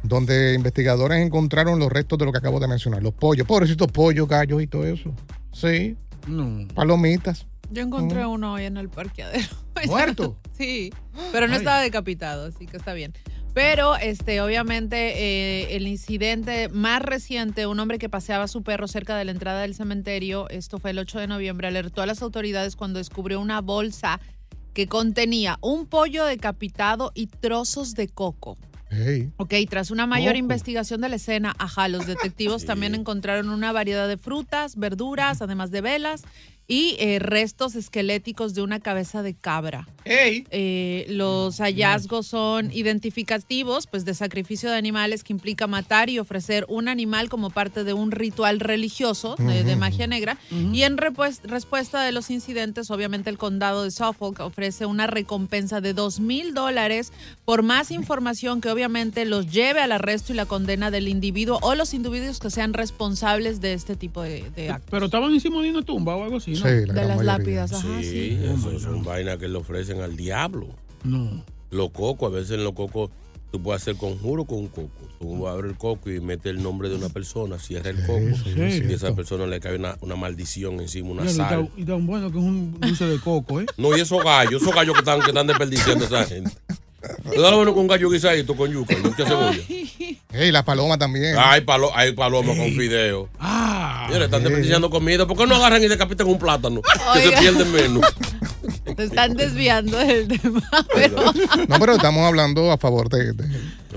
donde 0.03 0.53
investigadores 0.53 1.19
encontraron 1.25 1.79
los 1.79 1.91
restos 1.91 2.17
de 2.19 2.25
lo 2.25 2.31
que 2.31 2.37
acabo 2.37 2.59
de 2.61 2.67
mencionar, 2.67 3.03
los 3.03 3.13
pollos, 3.13 3.45
pobrecitos 3.45 3.91
pollos, 3.91 4.27
gallos 4.27 4.61
y 4.61 4.67
todo 4.67 4.85
eso. 4.85 5.13
Sí, 5.51 5.97
No. 6.27 6.65
palomitas. 6.73 7.45
Yo 7.71 7.81
encontré 7.81 8.25
uno 8.25 8.53
hoy 8.53 8.63
en 8.65 8.77
el 8.77 8.87
parqueadero. 8.89 9.47
¿Muerto? 9.87 10.37
sí, 10.57 10.93
pero 11.33 11.47
no 11.47 11.53
Ay. 11.53 11.59
estaba 11.59 11.81
decapitado, 11.81 12.45
así 12.45 12.67
que 12.67 12.77
está 12.77 12.93
bien. 12.93 13.13
Pero, 13.53 13.95
este, 13.97 14.41
obviamente, 14.41 14.97
eh, 14.97 15.75
el 15.75 15.87
incidente 15.87 16.69
más 16.69 17.01
reciente, 17.03 17.67
un 17.67 17.79
hombre 17.79 17.99
que 17.99 18.09
paseaba 18.09 18.45
a 18.45 18.47
su 18.47 18.63
perro 18.63 18.87
cerca 18.87 19.15
de 19.15 19.25
la 19.25 19.31
entrada 19.31 19.61
del 19.61 19.75
cementerio, 19.75 20.49
esto 20.49 20.79
fue 20.79 20.91
el 20.91 20.99
8 20.99 21.19
de 21.19 21.27
noviembre, 21.27 21.67
alertó 21.67 22.01
a 22.01 22.07
las 22.07 22.23
autoridades 22.23 22.75
cuando 22.75 22.97
descubrió 22.97 23.39
una 23.39 23.61
bolsa 23.61 24.19
que 24.73 24.87
contenía 24.87 25.59
un 25.61 25.85
pollo 25.85 26.25
decapitado 26.25 27.11
y 27.13 27.27
trozos 27.27 27.93
de 27.93 28.07
coco. 28.07 28.57
Hey. 28.89 29.31
Ok, 29.37 29.53
tras 29.69 29.91
una 29.91 30.05
mayor 30.05 30.33
Coco. 30.33 30.39
investigación 30.39 31.01
de 31.01 31.09
la 31.09 31.15
escena, 31.15 31.55
ajá, 31.57 31.87
los 31.87 32.05
detectivos 32.05 32.65
también 32.65 32.95
encontraron 32.95 33.49
una 33.49 33.71
variedad 33.71 34.07
de 34.07 34.17
frutas, 34.17 34.75
verduras, 34.75 35.41
además 35.41 35.71
de 35.71 35.81
velas 35.81 36.23
y 36.67 36.95
eh, 36.99 37.19
restos 37.19 37.75
esqueléticos 37.75 38.53
de 38.53 38.61
una 38.61 38.79
cabeza 38.79 39.21
de 39.21 39.33
cabra. 39.33 39.87
Eh, 40.05 41.05
los 41.09 41.59
hallazgos 41.59 42.27
son 42.27 42.71
identificativos, 42.71 43.87
pues 43.87 44.05
de 44.05 44.13
sacrificio 44.13 44.69
de 44.69 44.77
animales 44.77 45.23
que 45.23 45.33
implica 45.33 45.67
matar 45.67 46.09
y 46.09 46.19
ofrecer 46.19 46.65
un 46.67 46.87
animal 46.87 47.29
como 47.29 47.49
parte 47.49 47.83
de 47.83 47.93
un 47.93 48.11
ritual 48.11 48.59
religioso 48.59 49.35
de, 49.37 49.75
magia 49.75 50.07
negra. 50.07 50.37
Y 50.51 50.83
en 50.83 50.97
respuesta 50.97 52.03
de 52.03 52.11
los 52.11 52.29
incidentes, 52.29 52.91
obviamente 52.91 53.29
el 53.29 53.37
condado 53.37 53.83
de 53.83 53.91
Suffolk 53.91 54.39
ofrece 54.39 54.85
una 54.85 55.07
recompensa 55.07 55.81
de 55.81 55.93
dos 55.93 56.19
mil 56.19 56.53
dólares 56.53 57.11
por 57.45 57.63
más 57.63 57.91
información 57.91 58.61
que 58.61 58.69
obviamente 58.69 59.25
los 59.25 59.51
lleve 59.51 59.81
al 59.81 59.91
arresto 59.91 60.33
y 60.33 60.35
la 60.35 60.45
condena 60.45 60.91
del 60.91 61.07
individuo 61.07 61.59
o 61.61 61.75
los 61.75 61.93
individuos 61.93 62.39
que 62.39 62.49
sean 62.49 62.73
responsables 62.73 63.61
de 63.61 63.73
este 63.73 63.95
tipo 63.95 64.21
de, 64.21 64.49
de 64.55 64.69
actos. 64.69 64.89
Pero 64.91 65.05
estaban 65.05 65.31
encima 65.33 65.61
de 65.61 65.71
una 65.71 65.81
tumba 65.81 66.15
o 66.15 66.23
algo 66.23 66.37
así, 66.37 66.52
¿no? 66.53 66.57
Sí, 66.59 66.85
la 66.87 66.93
De 66.93 67.01
las 67.01 67.07
mayoría. 67.17 67.23
lápidas, 67.37 67.73
ajá, 67.73 67.87
sí. 68.01 68.09
Sí, 68.09 68.39
eso 68.43 68.79
son 68.79 69.03
vainas 69.03 69.37
que 69.37 69.47
le 69.47 69.57
ofrecen 69.57 70.01
al 70.01 70.15
diablo. 70.15 70.67
No. 71.03 71.43
Los 71.71 71.89
cocos, 71.91 72.31
a 72.31 72.35
veces 72.35 72.51
en 72.51 72.63
los 72.63 72.73
cocos 72.73 73.09
tú 73.51 73.61
puedes 73.61 73.81
hacer 73.83 73.95
conjuro 73.95 74.45
con 74.45 74.59
un 74.59 74.67
coco. 74.67 74.89
Tú 75.19 75.47
abres 75.47 75.71
el 75.71 75.77
coco 75.77 76.09
y 76.11 76.19
metes 76.19 76.47
el 76.47 76.61
nombre 76.61 76.89
de 76.89 76.95
una 76.95 77.09
persona, 77.09 77.57
cierra 77.59 77.91
el 77.91 78.05
coco 78.05 78.35
sí, 78.43 78.51
y 78.55 78.91
a 78.91 78.95
esa 78.95 79.15
persona 79.15 79.45
le 79.47 79.59
cae 79.59 79.75
una, 79.77 79.95
una 80.01 80.15
maldición 80.15 80.79
encima, 80.81 81.11
una 81.11 81.25
y 81.25 81.29
sal. 81.29 81.49
tan- 81.49 81.69
Y 81.77 81.85
tan 81.85 82.05
bueno 82.05 82.31
que 82.31 82.37
es 82.39 82.43
un 82.43 82.79
dulce 82.79 83.05
de 83.05 83.19
coco, 83.19 83.61
¿eh? 83.61 83.65
No, 83.77 83.95
y 83.95 84.01
esos 84.01 84.23
gallos, 84.23 84.61
esos 84.61 84.73
gallos 84.75 84.93
que 84.93 84.99
están, 84.99 85.21
que 85.21 85.27
están 85.27 85.47
desperdiciando 85.47 86.03
a 86.03 86.07
esa 86.07 86.25
gente. 86.25 86.51
Tú 87.33 87.41
dale 87.41 87.55
bueno 87.55 87.73
con 87.73 87.81
un 87.81 87.87
gallo 87.87 88.09
guisadito 88.09 88.55
con 88.55 88.71
yuca, 88.71 88.93
y 88.93 88.97
mucha 88.97 89.25
cebolla. 89.25 89.59
Hey, 90.35 90.51
la 90.51 90.63
paloma 90.63 90.97
también. 90.97 91.35
Hay, 91.37 91.61
palo, 91.61 91.91
hay 91.95 92.13
paloma 92.13 92.55
con 92.55 92.71
fideo. 92.71 93.29
Ah. 93.39 94.07
Mira, 94.09 94.25
están 94.25 94.43
desperdiciando 94.43 94.89
comida. 94.89 95.27
¿Por 95.27 95.37
qué 95.37 95.45
no 95.45 95.55
agarran 95.55 95.83
y 95.83 95.87
decapitan 95.87 96.27
un 96.27 96.39
plátano? 96.39 96.81
Que 97.13 97.21
se 97.21 97.31
pierden 97.37 97.71
menos. 97.71 98.03
Se 98.97 99.03
están 99.05 99.35
desviando 99.35 99.97
del 99.97 100.27
tema, 100.27 100.61
pero 100.93 101.17
No, 101.67 101.79
pero 101.79 101.95
estamos 101.95 102.23
hablando 102.25 102.71
a 102.71 102.77
favor 102.77 103.09
de. 103.09 103.33
de- 103.33 103.47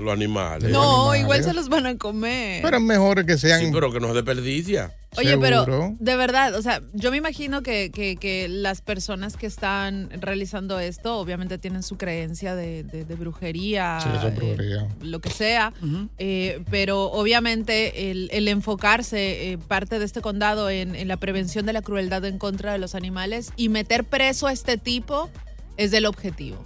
Los 0.01 0.13
animales. 0.13 0.71
no, 0.71 1.11
animales. 1.11 1.21
igual 1.21 1.43
se 1.43 1.53
los 1.53 1.69
van 1.69 1.85
a 1.87 1.97
comer. 1.97 2.61
pero 2.61 2.77
es 2.77 2.83
mejor 2.83 3.25
que 3.25 3.37
sean. 3.37 3.59
Sí, 3.61 3.69
pero 3.73 3.91
que 3.91 3.99
no 3.99 4.07
se 4.09 4.13
desperdicia. 4.13 4.93
Oye, 5.17 5.35
pero 5.39 5.65
de 5.99 6.15
verdad, 6.15 6.53
o 6.53 6.61
sea, 6.61 6.81
yo 6.93 7.09
me 7.09 7.17
imagino 7.17 7.63
que, 7.63 7.89
que- 7.91 8.17
que 8.17 8.47
las 8.47 8.81
personas 8.81 9.35
que 9.37 9.47
están 9.47 10.09
realizando 10.21 10.79
esto, 10.79 11.17
obviamente 11.17 11.57
tienen 11.57 11.81
su 11.81 11.97
creencia 11.97 12.53
de, 12.55 12.83
de- 12.83 13.05
de 13.05 13.15
brujería, 13.15 13.99
Sí, 14.03 14.09
eso 14.15 14.27
es 14.27 14.33
eh, 14.33 14.35
brujería. 14.35 14.87
lo 15.01 15.19
que 15.19 15.29
sea, 15.31 15.73
eh, 16.19 16.61
pero 16.69 17.05
obviamente 17.05 18.11
el, 18.11 18.29
el 18.31 18.47
enfocarse 18.47 19.51
eh, 19.53 19.57
parte 19.57 19.97
de 19.97 20.05
este 20.05 20.21
condado 20.21 20.69
en, 20.69 20.93
en 20.93 21.07
la 21.07 21.17
prevención 21.17 21.65
de 21.65 21.73
la 21.73 21.81
crueldad 21.81 22.23
en 22.25 22.37
contra 22.37 22.73
de 22.73 22.77
los 22.77 22.93
animales 22.93 23.51
y 23.55 23.69
meter 23.69 24.03
preso 24.03 24.45
a 24.47 24.51
este 24.51 24.77
tipo 24.87 25.29
es 25.77 25.91
del 25.91 26.05
objetivo. 26.05 26.57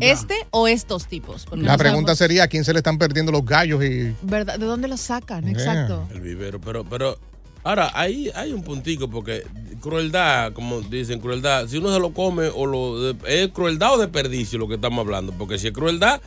¿Este 0.00 0.34
o 0.50 0.66
estos 0.68 1.06
tipos? 1.06 1.44
Porque 1.46 1.64
La 1.64 1.72
no 1.72 1.78
pregunta 1.78 2.14
sabemos, 2.14 2.18
sería: 2.18 2.42
¿a 2.44 2.48
quién 2.48 2.64
se 2.64 2.72
le 2.72 2.78
están 2.78 2.96
perdiendo 2.98 3.32
los 3.32 3.44
gallos? 3.44 3.84
y 3.84 4.14
¿verdad? 4.22 4.58
¿De 4.58 4.64
dónde 4.66 4.88
los 4.88 5.00
sacan? 5.00 5.42
Yeah. 5.44 5.52
Exacto. 5.52 6.08
El 6.12 6.20
vivero, 6.20 6.60
pero, 6.60 6.84
pero 6.84 7.18
ahora 7.64 7.90
ahí 7.94 8.30
hay 8.34 8.52
un 8.52 8.62
puntico 8.62 9.10
porque 9.10 9.44
crueldad, 9.80 10.52
como 10.52 10.80
dicen, 10.80 11.20
crueldad, 11.20 11.66
si 11.68 11.76
uno 11.78 11.92
se 11.92 12.00
lo 12.00 12.12
come 12.14 12.48
o 12.54 12.66
lo 12.66 13.10
es 13.26 13.48
crueldad 13.48 13.94
o 13.94 13.98
desperdicio 13.98 14.58
lo 14.58 14.68
que 14.68 14.74
estamos 14.76 15.00
hablando, 15.04 15.32
porque 15.36 15.58
si 15.58 15.66
es 15.68 15.72
crueldad, 15.74 16.20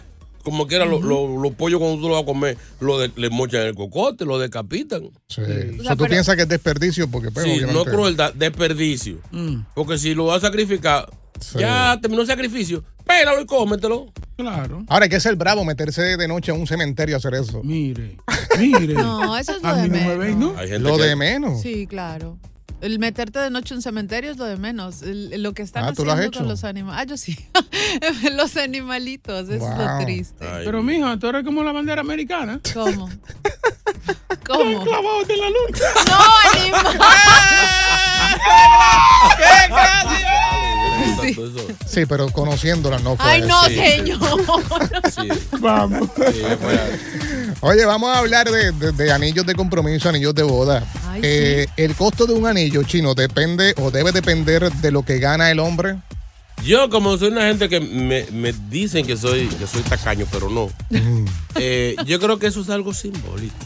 como 0.43 0.67
quiera 0.67 0.85
lo- 0.85 1.01
lo- 1.01 1.41
los 1.41 1.53
pollos 1.53 1.79
cuando 1.79 2.01
tú 2.01 2.09
lo 2.09 2.15
vas 2.15 2.23
a 2.23 2.25
comer, 2.25 2.57
lo 2.81 2.99
de- 2.99 3.11
le 3.15 3.29
mochan 3.29 3.61
el 3.61 3.75
cocote, 3.75 4.25
lo 4.25 4.37
decapitan. 4.39 5.03
Sí. 5.29 5.41
O 5.41 5.43
O 5.43 5.45
sea, 5.45 5.55
sea, 5.83 5.91
tú 5.91 6.03
pero- 6.03 6.09
piensas 6.09 6.35
que 6.35 6.41
es 6.43 6.49
desperdicio 6.49 7.07
porque, 7.09 7.31
pues, 7.31 7.45
Sí, 7.45 7.61
no 7.71 7.85
crueldad, 7.85 8.33
desperdicio. 8.33 9.19
Mm. 9.31 9.61
Porque 9.73 9.97
si 9.97 10.13
lo 10.13 10.25
vas 10.25 10.43
a 10.43 10.47
sacrificar, 10.47 11.09
Sí. 11.39 11.59
ya 11.59 11.97
terminó 12.01 12.21
el 12.21 12.27
sacrificio, 12.27 12.83
pélalo 13.05 13.41
y 13.41 13.45
cómetelo. 13.45 14.11
Claro. 14.37 14.83
Ahora 14.87 15.03
hay 15.05 15.09
que 15.09 15.19
ser 15.19 15.35
bravo, 15.35 15.63
meterse 15.65 16.01
de 16.17 16.27
noche 16.27 16.51
a 16.51 16.53
un 16.55 16.65
cementerio 16.67 17.15
a 17.15 17.17
hacer 17.17 17.33
eso. 17.35 17.61
Mire, 17.63 18.17
mire. 18.57 18.93
No, 18.95 19.37
eso 19.37 19.55
es 19.55 19.61
lo 19.61 19.69
A 19.69 19.75
de 19.75 19.89
mí 19.89 19.89
no 19.89 19.95
me 19.95 20.15
menos. 20.15 20.19
ven, 20.19 20.39
¿no? 20.39 20.57
Hay 20.57 20.69
gente 20.69 20.89
Lo 20.89 20.97
que- 20.97 21.03
de 21.03 21.15
menos. 21.15 21.61
Sí, 21.61 21.85
claro. 21.87 22.37
El 22.81 22.99
meterte 22.99 23.39
de 23.39 23.49
noche 23.49 23.73
en 23.73 23.77
un 23.77 23.81
cementerio 23.81 24.29
es 24.31 24.37
lo 24.37 24.43
de 24.43 24.57
menos. 24.57 25.03
El- 25.03 25.41
lo 25.41 25.53
que 25.53 25.61
están 25.61 25.85
Ah, 25.85 25.93
¿tú 25.93 26.03
lo 26.03 26.11
has 26.11 26.17
haciendo 26.17 26.39
con 26.39 26.47
los 26.49 26.63
animales. 26.65 26.99
Ah, 27.01 27.05
yo 27.05 27.15
sí. 27.15 27.37
los 28.35 28.57
animalitos, 28.57 29.47
eso 29.47 29.53
es 29.53 29.59
Wow. 29.61 29.77
lo 29.99 30.03
triste. 30.05 30.45
Ay, 30.45 30.65
Pero, 30.65 30.83
mija, 30.83 31.17
tú 31.17 31.27
eres 31.27 31.45
como 31.45 31.63
la 31.63 31.71
bandera 31.71 32.01
americana. 32.01 32.59
¿Cómo? 32.73 33.09
¿Cómo? 34.45 34.83
Clavados 34.83 35.29
en 35.29 35.39
la 35.39 35.47
luna. 35.49 35.77
No, 36.09 36.19
animal. 36.59 36.97
Tanto 39.69 40.32
Sí. 41.23 41.31
eso. 41.31 41.67
Sí, 41.87 42.05
pero 42.05 42.29
conociéndola 42.29 42.99
no 42.99 43.15
fue 43.15 43.25
Ay, 43.25 43.41
no, 43.43 43.59
así. 43.61 43.75
señor. 43.75 44.19
Sí, 45.13 45.27
Vamos. 45.59 46.09
Oye, 47.61 47.85
vamos 47.85 48.09
a 48.15 48.19
hablar 48.19 48.49
de, 48.49 48.71
de- 48.73 48.91
de 48.91 49.11
anillos 49.11 49.45
de 49.45 49.55
compromiso, 49.55 50.09
anillos 50.09 50.35
de 50.35 50.43
boda. 50.43 50.83
Ay, 51.07 51.21
Eh, 51.23 51.67
El 51.77 51.95
costo 51.95 52.25
de 52.25 52.33
un 52.33 52.45
anillo 52.47 52.83
chino 52.83 53.13
depende 53.13 53.73
o 53.77 53.91
debe 53.91 54.11
depender 54.11 54.71
de 54.71 54.91
lo 54.91 55.03
que 55.03 55.19
gana 55.19 55.49
el 55.51 55.59
hombre. 55.59 55.95
Yo, 56.63 56.89
como 56.89 57.17
soy 57.17 57.29
una 57.29 57.41
gente 57.47 57.67
que 57.67 57.79
me, 57.81 58.25
me 58.31 58.53
dicen 58.69 59.05
que 59.05 59.17
soy, 59.17 59.47
que 59.47 59.67
soy 59.67 59.81
tacaño, 59.81 60.25
pero 60.31 60.49
no. 60.49 60.69
eh, 61.55 61.95
yo 62.05 62.19
creo 62.19 62.39
que 62.39 62.47
eso 62.47 62.61
es 62.61 62.69
algo 62.69 62.93
simbólico. 62.93 63.65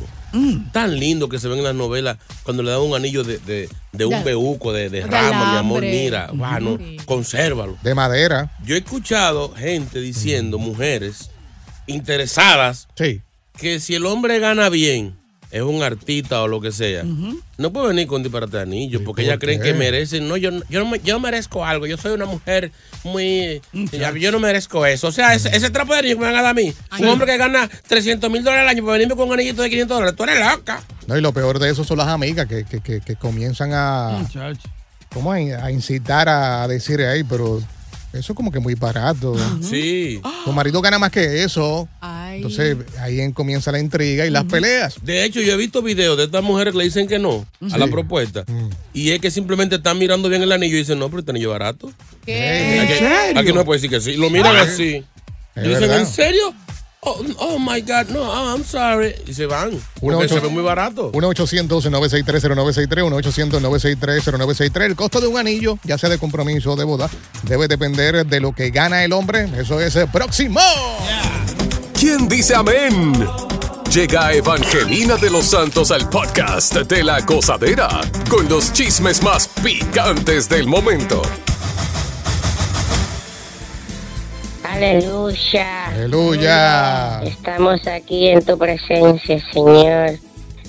Tan 0.74 1.00
lindo 1.00 1.30
que 1.30 1.40
se 1.40 1.48
ve 1.48 1.58
en 1.58 1.64
las 1.64 1.74
novelas 1.76 2.18
cuando 2.44 2.62
le 2.64 2.72
dan 2.72 2.82
un 2.82 2.96
anillo 2.96 3.24
de, 3.24 3.38
de, 3.40 3.70
de 3.94 4.06
un 4.06 4.12
De- 4.12 4.24
beúco, 4.24 4.74
de, 4.74 4.90
de 4.90 5.02
de 5.02 5.08
rama, 5.08 5.52
mi 5.54 5.58
amor, 5.58 5.82
mira, 5.82 6.30
bueno, 6.34 6.78
Sí. 6.78 6.98
consérvalo. 7.06 7.78
De 7.82 7.96
madera. 7.96 8.52
Yo 8.66 8.76
he 8.76 8.80
escuchado 8.80 9.54
gente 9.56 10.00
diciendo, 10.02 10.58
mujeres 10.60 11.32
interesadas, 11.88 12.88
Sí. 12.96 13.22
que 13.58 13.80
si 13.80 13.96
el 13.96 14.06
hombre 14.06 14.40
gana 14.40 14.70
bien, 14.70 15.18
es 15.52 15.62
un 15.62 15.82
artista 15.82 16.42
o 16.42 16.48
lo 16.48 16.60
que 16.60 16.72
sea, 16.72 17.04
no 17.58 17.72
puede 17.74 17.88
venir 17.88 18.06
con 18.08 18.22
disparate 18.22 18.58
de 18.58 18.64
anillos, 18.64 19.02
porque 19.06 19.22
por 19.24 19.30
ellas 19.30 19.40
creen 19.40 19.62
que 19.62 19.74
merecen. 19.74 20.28
No, 20.28 20.36
yo, 20.38 20.52
no- 20.52 20.62
yo, 20.70 20.80
no 20.84 20.90
me- 20.90 21.00
yo 21.00 21.20
merezco 21.20 21.64
algo, 21.66 21.86
yo 21.88 21.98
soy 21.98 22.12
una 22.12 22.26
mujer 22.26 22.72
muy. 23.04 23.62
ya, 23.92 24.14
Yo 24.14 24.32
no 24.32 24.40
merezco 24.40 24.86
eso. 24.86 25.08
O 25.08 25.12
sea, 25.12 25.34
ese, 25.34 25.56
ese 25.56 25.70
trapo 25.70 25.94
de 25.94 26.00
anillo 26.00 26.16
que 26.16 26.20
me 26.22 26.28
van 26.28 26.36
a 26.36 26.42
dar 26.42 26.52
a 26.52 26.54
mí, 26.54 26.74
un 27.00 27.08
hombre 27.08 27.28
que 27.32 27.38
gana 27.38 27.70
300 27.88 28.30
mil 28.30 28.44
dólares 28.44 28.64
al 28.64 28.70
año 28.70 28.84
para 28.84 28.94
venirme 28.94 29.16
con 29.16 29.28
un 29.28 29.34
anillito 29.34 29.62
de 29.62 29.70
500 29.70 29.96
dólares, 29.98 30.16
tú 30.16 30.24
eres 30.24 30.40
loca. 30.40 30.84
No, 31.08 31.18
y 31.18 31.22
lo 31.22 31.32
peor 31.34 31.60
de 31.60 31.70
eso 31.70 31.84
son 31.86 31.98
las 32.00 32.08
amigas 32.10 32.46
que, 32.48 32.66
que- 32.66 32.82
que- 32.82 33.00
que 33.02 33.16
comienzan 33.16 33.72
a, 33.74 34.18
Muchacho. 34.20 34.68
¿cómo? 35.14 35.32
a 35.32 35.36
a 35.38 35.72
incitar 35.72 36.28
a 36.28 36.68
decir, 36.68 37.00
ay, 37.02 37.24
pero 37.24 37.62
eso 38.20 38.34
es 38.34 38.36
como 38.36 38.52
que 38.52 38.60
muy 38.60 38.76
barato. 38.76 39.36
Sí. 39.62 40.22
Tu 40.46 40.52
marido 40.52 40.82
gana 40.82 41.00
más 41.00 41.12
que 41.12 41.44
eso. 41.44 41.88
Ay. 42.02 42.38
Entonces 42.38 42.78
ahí 43.00 43.20
en- 43.22 43.32
comienza 43.32 43.72
la 43.72 43.80
intriga 43.80 44.26
y 44.26 44.30
las 44.30 44.44
peleas. 44.46 44.96
De 45.04 45.24
hecho, 45.24 45.42
yo 45.42 45.54
he 45.54 45.58
visto 45.58 45.82
videos 45.82 46.18
de 46.18 46.26
estas 46.26 46.44
mujeres 46.44 46.72
que 46.74 46.78
le 46.80 46.84
dicen 46.84 47.08
que 47.08 47.20
no 47.20 47.46
a 47.72 47.78
la 47.78 47.88
propuesta. 47.88 48.44
Y 48.94 49.12
es 49.12 49.20
que 49.20 49.32
simplemente 49.32 49.76
están 49.78 49.98
mirando 49.98 50.30
bien 50.30 50.44
el 50.44 50.52
anillo 50.52 50.76
y 50.76 50.80
dicen, 50.80 51.00
no, 51.00 51.08
pero 51.10 51.20
este 51.20 51.32
anillo 51.32 51.50
es 51.54 51.60
barato. 51.60 51.92
¿Qué? 52.26 52.80
Aquí, 52.84 52.94
serio? 52.94 53.40
aquí 53.40 53.54
no 53.54 53.60
se 53.62 53.66
puede 53.66 53.78
decir 53.82 53.90
que 53.90 54.02
sí. 54.02 54.18
Lo 54.18 54.30
miran 54.30 54.54
Sí. 54.56 54.60
así. 54.72 54.84
Y 55.56 55.60
dicen, 55.70 55.82
verdad. 55.82 56.00
¿en 56.02 56.06
serio? 56.08 56.54
Oh, 57.02 57.24
oh 57.38 57.60
my 57.60 57.80
God, 57.82 58.08
no, 58.10 58.22
oh, 58.24 58.54
I'm 58.56 58.64
sorry. 58.66 59.14
Y 59.28 59.34
se 59.34 59.46
van. 59.46 59.70
Porque 60.02 60.28
se 60.28 60.36
ocho- 60.36 60.44
ve 60.44 60.50
muy 60.50 60.64
barato. 60.64 61.12
1-800-963-0963, 61.12 62.88
1-800-963-0963. 63.04 64.82
El 64.84 64.96
costo 64.96 65.22
de 65.22 65.28
un 65.28 65.38
anillo, 65.38 65.78
ya 65.84 65.98
sea 65.98 66.10
de 66.10 66.18
compromiso 66.18 66.72
o 66.72 66.76
de 66.76 66.84
boda, 66.84 67.10
debe 67.44 67.68
depender 67.68 68.26
de 68.26 68.40
lo 68.40 68.52
que 68.54 68.72
gana 68.72 69.04
el 69.04 69.14
hombre. 69.14 69.48
Eso 69.60 69.80
es 69.80 69.96
el 69.96 70.08
próximo. 70.10 70.60
¿Quién 71.98 72.28
dice 72.28 72.56
amén? 72.56 73.14
Llega 73.94 74.34
Evangelina 74.34 75.16
de 75.18 75.30
los 75.30 75.46
Santos 75.46 75.92
al 75.92 76.10
podcast 76.10 76.76
de 76.76 77.04
la 77.04 77.22
gozadera 77.22 78.02
con 78.30 78.50
los 78.50 78.74
chismes 78.74 79.22
más 79.24 79.48
picantes 79.64 80.50
del 80.50 80.68
momento. 80.68 81.22
Aleluya. 84.78 85.86
Aleluya. 85.88 87.22
Estamos 87.24 87.88
aquí 87.88 88.28
en 88.28 88.46
tu 88.46 88.56
presencia, 88.60 89.42
Señor. 89.52 90.12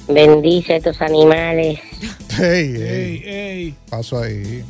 Bendice 0.08 0.76
a 0.76 0.80
tus 0.80 0.98
animales. 1.02 1.78
Ey, 2.40 3.22
ey. 3.26 3.74
Paso 3.90 4.22
ahí. 4.22 4.64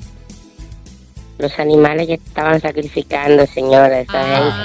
Los 1.38 1.56
animales 1.60 2.08
que 2.08 2.14
estaban 2.14 2.60
sacrificando, 2.60 3.46
Señor, 3.46 3.92
a 3.92 4.00
esta 4.00 4.20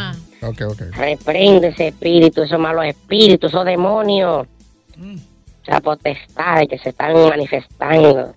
Ah. 0.10 0.14
gente. 0.42 0.46
Ok, 0.66 0.72
ok. 0.72 0.82
Reprende 0.96 1.68
ese 1.68 1.90
espíritu, 1.90 2.42
esos 2.42 2.60
malos 2.60 2.86
espíritus, 2.86 3.52
esos 3.52 3.66
demonios. 3.66 4.48
Esas 5.64 5.82
potestades 5.82 6.68
que 6.68 6.80
se 6.80 6.90
están 6.90 7.14
manifestando. 7.30 8.34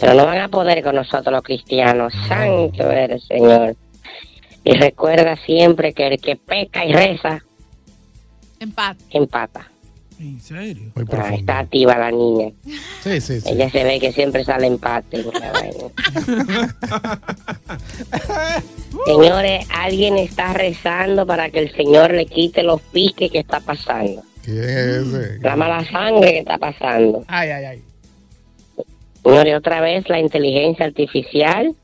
Pero 0.00 0.14
no 0.14 0.26
van 0.26 0.38
a 0.38 0.48
poder 0.48 0.82
con 0.82 0.96
nosotros 0.96 1.32
los 1.32 1.42
cristianos. 1.44 2.12
Santo 2.26 2.90
eres, 2.90 3.22
Señor. 3.24 3.76
Y 4.66 4.72
recuerda 4.74 5.36
siempre 5.36 5.92
que 5.92 6.08
el 6.08 6.20
que 6.20 6.36
peca 6.36 6.84
y 6.84 6.92
reza, 6.92 7.42
Empate. 8.58 9.04
empata. 9.10 9.70
¿En 10.18 10.40
serio? 10.40 10.90
Muy 10.94 11.04
Ah, 11.04 11.10
profundo. 11.10 11.36
está 11.38 11.58
activa 11.60 11.96
la 11.98 12.10
niña. 12.10 12.50
Sí, 13.02 13.20
sí, 13.20 13.40
sí. 13.40 13.48
Ella 13.50 13.70
se 13.70 13.84
ve 13.84 14.00
que 14.00 14.12
siempre 14.12 14.44
sale 14.44 14.66
empate. 14.66 15.22
Señores, 19.06 19.66
alguien 19.70 20.16
está 20.16 20.52
rezando 20.54 21.26
para 21.26 21.50
que 21.50 21.60
el 21.60 21.72
Señor 21.76 22.12
le 22.12 22.26
quite 22.26 22.62
los 22.62 22.80
piques 22.80 23.30
que 23.30 23.38
está 23.38 23.60
pasando. 23.60 24.22
¿Quién 24.42 24.58
es 24.58 25.06
ese? 25.06 25.38
La 25.40 25.54
mala 25.54 25.84
sangre 25.84 26.32
que 26.32 26.38
está 26.40 26.58
pasando. 26.58 27.24
Ay, 27.28 27.50
ay, 27.50 27.64
ay. 27.66 27.82
Señores, 29.22 29.54
otra 29.56 29.80
vez 29.80 30.08
la 30.08 30.18
inteligencia 30.18 30.86
artificial 30.86 31.74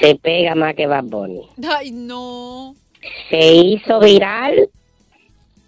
se 0.00 0.14
pega 0.16 0.54
más 0.54 0.74
que 0.74 0.86
Bad 0.86 1.04
Bunny. 1.04 1.42
Ay, 1.68 1.90
no. 1.90 2.74
Se 3.30 3.52
hizo 3.54 4.00
viral 4.00 4.68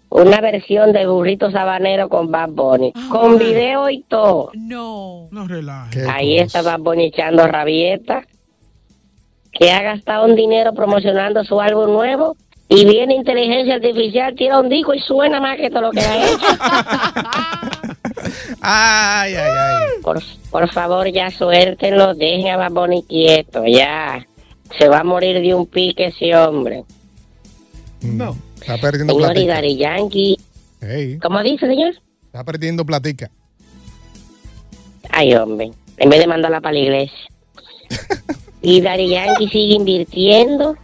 una 0.09 0.41
versión 0.41 0.91
de 0.91 1.07
Burrito 1.07 1.51
Sabanero 1.51 2.09
con 2.09 2.31
Bad 2.31 2.49
Bunny, 2.49 2.91
con 3.09 3.37
video 3.37 3.89
y 3.89 4.03
todo. 4.03 4.51
No. 4.53 5.29
No 5.31 5.47
relaje. 5.47 6.05
Ahí 6.09 6.37
está 6.37 6.61
Bad 6.61 6.79
Bunny 6.79 7.05
echando 7.05 7.47
rabieta, 7.47 8.25
que 9.51 9.71
ha 9.71 9.81
gastado 9.81 10.25
un 10.25 10.35
dinero 10.35 10.73
promocionando 10.73 11.43
su 11.45 11.59
álbum 11.61 11.93
nuevo 11.93 12.35
y 12.67 12.85
viene 12.85 13.15
inteligencia 13.15 13.75
artificial, 13.75 14.35
tira 14.35 14.59
un 14.59 14.69
disco 14.69 14.93
y 14.93 14.99
suena 14.99 15.39
más 15.39 15.57
que 15.57 15.69
todo 15.69 15.81
lo 15.81 15.91
que 15.91 15.99
ha 15.99 16.25
hecho. 16.25 16.37
Ay, 18.61 19.35
ay, 19.35 19.51
ay. 19.57 20.01
Por, 20.01 20.21
por 20.49 20.71
favor, 20.71 21.07
ya 21.11 21.29
suéltenlo, 21.31 22.13
dejen 22.13 22.53
a 22.53 22.57
Bad 22.57 22.71
Bunny 22.71 23.03
quieto, 23.03 23.63
ya. 23.65 24.25
Se 24.77 24.87
va 24.87 24.99
a 24.99 25.03
morir 25.03 25.41
de 25.41 25.53
un 25.53 25.65
pique 25.65 26.07
ese 26.07 26.35
hombre. 26.35 26.83
No. 28.01 28.35
Está 28.59 28.77
perdiendo 28.77 29.13
Señor 29.13 29.31
y 29.31 29.33
platica. 29.33 29.53
Daddy 29.53 29.77
Yankee, 29.77 30.37
¿cómo 31.21 31.41
dice, 31.43 31.67
señor? 31.67 31.93
está 32.25 32.43
perdiendo 32.43 32.85
platica. 32.85 33.29
Ay, 35.09 35.33
hombre, 35.35 35.71
en 35.97 36.09
vez 36.09 36.19
de 36.19 36.27
mandarla 36.27 36.61
para 36.61 36.73
la 36.73 36.79
iglesia. 36.79 37.27
y 38.61 38.81
Daddy 38.81 39.09
Yankee 39.09 39.49
sigue 39.49 39.75
invirtiendo. 39.75 40.77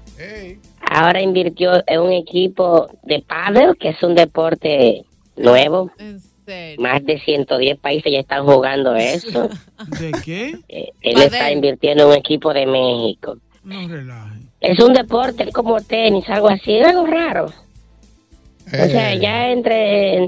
Ahora 0.89 1.21
invirtió 1.21 1.83
en 1.85 2.01
un 2.01 2.11
equipo 2.11 2.87
de 3.03 3.21
pádel, 3.21 3.77
que 3.77 3.89
es 3.89 4.03
un 4.03 4.15
deporte 4.15 5.05
nuevo. 5.35 5.91
En 5.99 6.21
serio. 6.47 6.81
Más 6.81 7.05
de 7.05 7.19
110 7.19 7.77
países 7.79 8.11
ya 8.11 8.19
están 8.19 8.45
jugando 8.45 8.95
eso. 8.95 9.49
¿De 9.99 10.11
qué? 10.23 10.55
Eh, 10.69 10.89
Él 11.01 11.21
está 11.21 11.51
invirtiendo 11.51 12.03
en 12.05 12.09
un 12.11 12.15
equipo 12.15 12.53
de 12.53 12.65
México. 12.65 13.37
No 13.63 13.87
relaje. 13.87 14.39
Es 14.61 14.79
un 14.79 14.93
deporte 14.93 15.43
es 15.43 15.53
como 15.53 15.79
tenis, 15.81 16.27
algo 16.29 16.47
así, 16.49 16.77
es 16.77 16.87
algo 16.87 17.05
raro. 17.05 17.45
O 17.45 18.69
sea, 18.69 19.13
Eh. 19.13 19.19
ya 19.19 19.51
entre, 19.51 20.25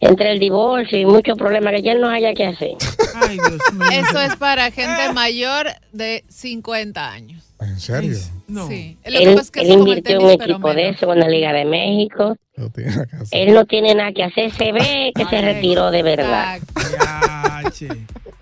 entre 0.00 0.32
el 0.32 0.38
divorcio 0.38 0.98
y 0.98 1.06
muchos 1.06 1.36
problemas 1.38 1.72
que 1.74 1.82
ya 1.82 1.94
no 1.94 2.08
haya 2.08 2.32
que 2.34 2.46
hacer. 2.46 2.72
Ay, 3.14 3.36
Dios 3.38 3.72
mío. 3.72 3.88
Eso 3.92 4.20
es 4.20 4.36
para 4.36 4.70
gente 4.70 5.12
mayor 5.12 5.66
de 5.92 6.24
50 6.28 7.10
años. 7.12 7.42
¿En 7.60 7.80
serio? 7.80 8.16
No. 8.48 8.68
Sí. 8.68 8.98
Lo 9.06 9.18
Él, 9.18 9.38
es 9.38 9.50
que 9.50 9.64
invirtió 9.64 10.16
en 10.18 10.24
un 10.26 10.30
equipo 10.32 10.74
de 10.74 10.90
eso 10.90 11.06
con 11.06 11.18
la 11.18 11.28
Liga 11.28 11.52
de 11.52 11.64
México. 11.64 12.36
No 12.56 12.68
tiene 12.70 12.90
nada 12.90 13.06
que 13.06 13.16
hacer. 13.16 13.48
Él 13.48 13.54
no 13.54 13.64
tiene 13.64 13.94
nada 13.94 14.12
que 14.12 14.24
hacer, 14.24 14.52
se 14.52 14.72
ve 14.72 15.12
que 15.14 15.24
se 15.24 15.40
retiró 15.40 15.90
de 15.90 16.02
verdad. 16.02 16.58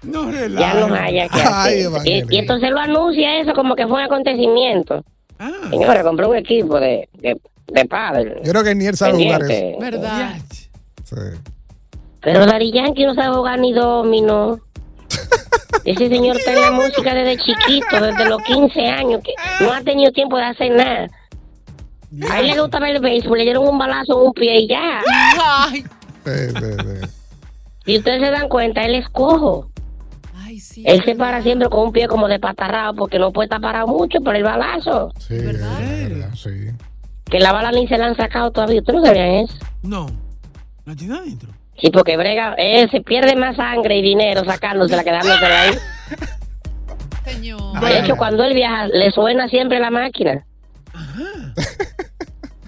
No 0.03 0.31
relaje. 0.31 0.61
Ya 0.61 0.75
no 0.87 0.95
haya 0.95 1.29
que 1.29 1.39
Ay, 1.41 1.45
hacer. 1.45 1.79
Y, 1.79 1.83
Evangelio. 1.83 2.27
y 2.31 2.37
entonces 2.39 2.71
lo 2.71 2.81
anuncia 2.81 3.41
eso 3.41 3.53
como 3.55 3.77
que 3.77 3.87
fue 3.87 3.95
un 4.01 4.05
acontecimiento. 4.05 5.05
Ah, 5.39 5.51
Señora, 5.71 6.03
compró 6.03 6.29
un 6.31 6.37
equipo 6.37 6.81
de, 6.81 7.09
de, 7.15 7.41
de 7.69 7.85
pádel. 7.85 8.35
Yo 8.45 8.51
creo 8.53 8.65
que 8.65 8.75
ni 8.75 8.87
él 8.87 8.97
sabe 8.97 9.13
jugar 9.13 9.41
Pendiente. 9.41 9.71
eso. 9.71 9.79
¿Verdad? 9.81 10.37
Sí. 11.05 11.17
Pero 12.23 12.47
Daddy 12.47 12.73
Yankee 12.73 13.05
no 13.05 13.15
sabe 13.15 13.35
jugar 13.35 13.59
ni 13.59 13.73
domino. 13.73 14.59
Ese 15.85 16.09
señor 16.09 16.37
está 16.37 16.53
en 16.53 16.61
la 16.61 16.71
música 16.71 17.13
desde 17.15 17.43
chiquito, 17.43 18.01
desde 18.01 18.29
los 18.29 18.41
15 18.43 18.87
años, 18.87 19.21
que 19.25 19.35
no 19.65 19.73
ha 19.73 19.81
tenido 19.83 20.13
tiempo 20.13 20.37
de 20.37 20.45
hacer 20.45 20.73
nada. 20.73 21.09
A 22.31 22.41
él 22.41 22.47
le 22.49 22.61
gusta 22.61 22.79
ver 22.79 22.97
el 22.97 23.03
béisbol, 23.03 23.39
le 23.39 23.45
dieron 23.45 23.67
un 23.67 23.79
balazo 23.79 24.21
en 24.21 24.27
un 24.29 24.33
pie 24.33 24.61
y 24.61 24.69
ya. 24.69 25.01
Ay, 25.47 25.85
Sí, 26.25 26.31
sí, 26.55 26.55
sí. 26.55 27.09
Si 27.85 27.99
ustedes 27.99 28.23
se 28.23 28.31
dan 28.31 28.49
cuenta, 28.49 28.85
él 28.85 28.95
es 28.95 29.09
cojo. 29.09 29.69
ay, 30.37 30.61
sí. 30.61 30.85
Él 30.87 31.03
se 31.05 31.17
para 31.17 31.43
siempre 31.43 31.69
con 31.69 31.87
un 31.87 31.93
pie 31.93 32.07
como 32.07 32.29
de 32.29 32.39
patarrado 32.39 32.95
porque 32.95 33.19
no 33.19 33.33
puede 33.33 33.47
estar 33.47 33.61
parado 33.61 33.89
mucho 33.89 34.21
por 34.21 34.37
el 34.37 34.45
balazo. 34.45 35.13
Sí, 35.19 35.35
es 35.35 35.45
verdad, 35.45 36.29
sí. 36.35 36.51
Que 37.25 37.41
la 37.41 37.51
bala 37.53 37.73
ni 37.73 37.89
se 37.89 37.99
la 37.99 38.07
han 38.07 38.17
sacado 38.17 38.53
todavía. 38.53 38.81
¿Ustedes 38.81 39.01
no 39.01 39.07
sabían 39.07 39.29
eso? 39.31 39.57
No. 39.83 40.07
¿La 40.85 40.95
tiene 40.95 41.17
adentro? 41.17 41.51
Sí, 41.83 41.91
porque 41.91 42.17
brega, 42.17 42.55
él 42.57 42.89
se 42.91 43.01
pierde 43.03 43.37
más 43.37 43.57
sangre 43.57 43.99
y 43.99 44.03
dinero 44.03 44.45
sacándosela, 44.45 45.03
quedándosela 45.05 45.63
ahí. 45.63 45.75
Señor. 47.25 47.81
De 47.81 47.99
hecho, 47.99 48.17
cuando 48.17 48.45
él 48.45 48.55
viaja, 48.55 48.87
le 48.87 49.11
suena 49.11 49.49
siempre 49.49 49.79
la 49.81 49.91
máquina. 49.91 50.45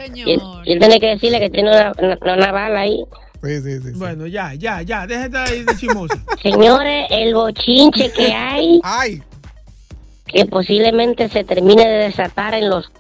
Y 0.06 0.20
él, 0.32 0.40
Señor. 0.40 0.66
y 0.68 0.72
él 0.72 0.78
tiene 0.80 1.00
que 1.00 1.06
decirle 1.06 1.40
que 1.40 1.50
tiene 1.50 1.70
una, 1.70 1.92
una- 1.98 2.34
una 2.34 2.52
bala 2.52 2.80
ahí. 2.80 3.04
Sí, 3.42 3.60
sí, 3.62 3.78
sí. 3.80 3.88
sí. 3.92 3.98
Bueno, 3.98 4.26
ya, 4.26 4.52
ya, 4.54 4.82
ya. 4.82 5.06
Déjate 5.06 5.36
ahí 5.38 5.62
de 5.64 5.76
chimosa. 5.76 6.14
Señores, 6.42 7.06
el 7.10 7.34
bochinche 7.34 8.10
que 8.12 8.32
hay, 8.32 8.80
Ay, 8.82 9.22
que 10.26 10.44
posiblemente 10.46 11.28
se 11.28 11.44
termine 11.44 11.86
de 11.86 11.98
desatar 12.04 12.54
en 12.54 12.68
los 12.70 12.90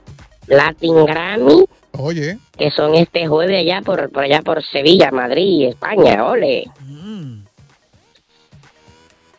Latin 0.46 1.04
Grammy, 1.06 1.64
oye. 1.98 2.38
que 2.56 2.70
son 2.70 2.94
este 2.94 3.26
jueves 3.26 3.60
allá 3.60 3.82
por, 3.82 4.10
por 4.10 4.24
allá 4.24 4.42
por 4.42 4.62
Sevilla, 4.64 5.10
Madrid, 5.10 5.68
España, 5.68 6.26
ole. 6.26 6.64
Mm. 6.80 7.44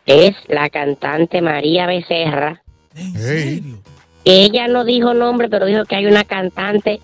Es 0.06 0.36
la 0.48 0.70
cantante 0.70 1.42
María 1.42 1.86
Becerra. 1.86 2.62
¿En 2.94 3.12
serio? 3.14 3.78
Ella 4.24 4.68
no 4.68 4.84
dijo 4.84 5.14
nombre, 5.14 5.48
pero 5.48 5.66
dijo 5.66 5.84
que 5.84 5.96
hay 5.96 6.06
una 6.06 6.24
cantante 6.24 7.00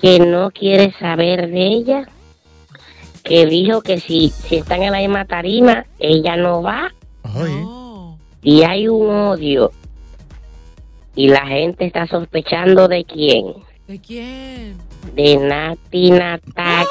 que 0.00 0.18
no 0.18 0.50
quiere 0.50 0.92
saber 0.98 1.50
de 1.50 1.66
ella. 1.66 2.08
Que 3.22 3.46
dijo 3.46 3.82
que 3.82 4.00
si, 4.00 4.30
si 4.30 4.56
están 4.56 4.82
en 4.82 4.92
la 4.92 4.98
misma 4.98 5.24
tarima, 5.24 5.86
ella 5.98 6.36
no 6.36 6.62
va. 6.62 6.92
Oye. 7.34 7.64
Y 8.42 8.62
hay 8.64 8.88
un 8.88 9.08
odio. 9.08 9.70
Y 11.14 11.28
la 11.28 11.46
gente 11.46 11.84
está 11.84 12.06
sospechando 12.06 12.88
de 12.88 13.04
quién. 13.04 13.54
¿De 13.86 14.00
quién? 14.00 14.78
De 15.14 15.36
Nati 15.36 16.10
Natacha. 16.12 16.86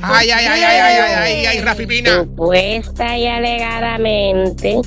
Ay, 0.00 0.30
ay, 0.30 0.46
ay, 0.46 0.62
ay, 0.62 0.62
ay, 0.62 0.80
ay, 0.80 1.14
ay, 1.14 1.46
ay, 1.46 1.60
Rafi 1.60 1.86
Pina. 1.86 2.22
Supuesta 2.22 3.18
y 3.18 3.26
alegadamente, 3.26 4.80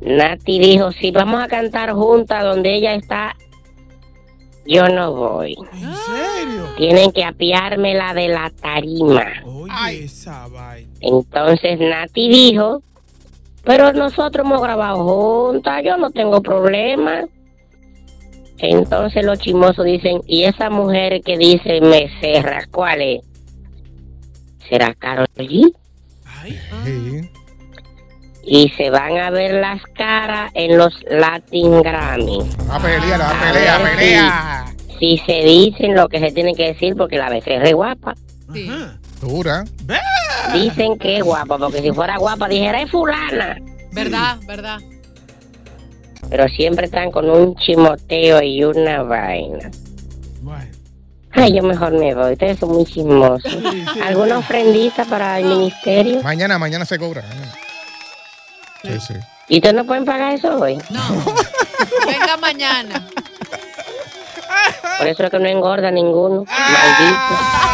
Nati 0.00 0.58
dijo, 0.58 0.90
si 0.92 1.12
vamos 1.12 1.40
a 1.40 1.46
cantar 1.48 1.92
juntas 1.92 2.42
donde 2.42 2.74
ella 2.74 2.94
está, 2.94 3.36
yo 4.66 4.88
no 4.88 5.14
voy. 5.14 5.56
¿En 5.72 5.94
serio? 5.94 6.68
Tienen 6.76 7.12
que 7.12 7.24
apiármela 7.24 8.12
de 8.12 8.28
la 8.28 8.50
tarima. 8.60 9.26
Oye, 9.44 10.04
esa 10.04 10.48
vaina. 10.48 10.90
Entonces 11.00 11.78
Nati 11.78 12.28
dijo, 12.28 12.82
pero 13.62 13.92
nosotros 13.92 14.44
hemos 14.44 14.60
grabado 14.60 15.04
juntas, 15.04 15.82
yo 15.84 15.96
no 15.96 16.10
tengo 16.10 16.42
problema. 16.42 17.24
Entonces 18.62 19.24
los 19.24 19.38
chimosos 19.38 19.84
dicen, 19.84 20.20
¿y 20.26 20.44
esa 20.44 20.70
mujer 20.70 21.20
que 21.22 21.36
dice 21.36 21.80
Becerra, 21.80 22.66
cuál 22.70 23.00
es? 23.02 23.20
¿Será 24.68 24.94
Carol 24.94 25.26
G? 25.36 25.72
Sí. 26.84 27.30
Y 28.42 28.68
se 28.70 28.90
van 28.90 29.18
a 29.18 29.30
ver 29.30 29.54
las 29.54 29.82
caras 29.94 30.50
en 30.54 30.78
los 30.78 30.94
Latin 31.08 31.82
Grammy. 31.82 32.40
La 32.68 32.78
pelea, 32.78 33.18
la 33.18 33.28
A 33.28 33.52
pelea, 33.52 33.78
ver 33.78 33.96
pelea. 33.96 34.64
Si 34.98 35.18
se 35.18 35.44
dicen 35.44 35.94
lo 35.94 36.08
que 36.08 36.18
se 36.18 36.32
tiene 36.32 36.54
que 36.54 36.72
decir, 36.72 36.94
porque 36.96 37.16
la 37.16 37.28
Becerra 37.28 37.64
es 37.68 37.74
guapa. 37.74 38.14
Sí. 38.52 38.68
Ajá. 38.68 38.98
Dura. 39.20 39.64
Dicen 40.54 40.98
que 40.98 41.18
es 41.18 41.22
guapa, 41.22 41.58
porque 41.58 41.82
si 41.82 41.92
fuera 41.92 42.16
guapa 42.16 42.48
dijera 42.48 42.80
es 42.82 42.90
fulana. 42.90 43.58
¿Verdad? 43.92 44.38
¿Verdad? 44.46 44.78
Pero 46.28 46.48
siempre 46.48 46.86
están 46.86 47.10
con 47.10 47.28
un 47.28 47.56
chimoteo 47.56 48.42
y 48.42 48.62
una 48.64 49.02
vaina. 49.02 49.70
Ay, 51.32 51.54
yo 51.54 51.62
mejor 51.62 51.92
me 51.92 52.14
voy. 52.14 52.32
Ustedes 52.32 52.58
son 52.58 52.70
muy 52.70 52.84
chismosos. 52.84 53.56
¿Alguna 54.04 54.38
ofrendita 54.38 55.04
para 55.04 55.38
el 55.38 55.46
ministerio? 55.46 56.22
Mañana, 56.22 56.58
mañana 56.58 56.84
se 56.84 56.98
cobra. 56.98 57.22
mañana. 57.22 57.52
Sí, 58.82 58.98
sí. 59.00 59.14
¿Y 59.48 59.56
ustedes 59.56 59.74
no 59.74 59.84
pueden 59.84 60.04
pagar 60.04 60.32
eso 60.34 60.58
hoy? 60.58 60.78
Venga 62.06 62.36
mañana. 62.40 63.06
Por 64.98 65.06
eso 65.06 65.24
es 65.24 65.30
que 65.30 65.38
no 65.38 65.48
engorda 65.48 65.90
ninguno. 65.90 66.44
Maldito. 66.44 67.70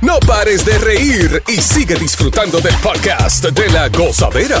No 0.00 0.20
pares 0.20 0.64
de 0.64 0.78
reír 0.78 1.42
y 1.48 1.56
sigue 1.60 1.96
disfrutando 1.96 2.60
del 2.60 2.74
podcast 2.76 3.44
de 3.46 3.68
la 3.70 3.88
gozadera. 3.88 4.60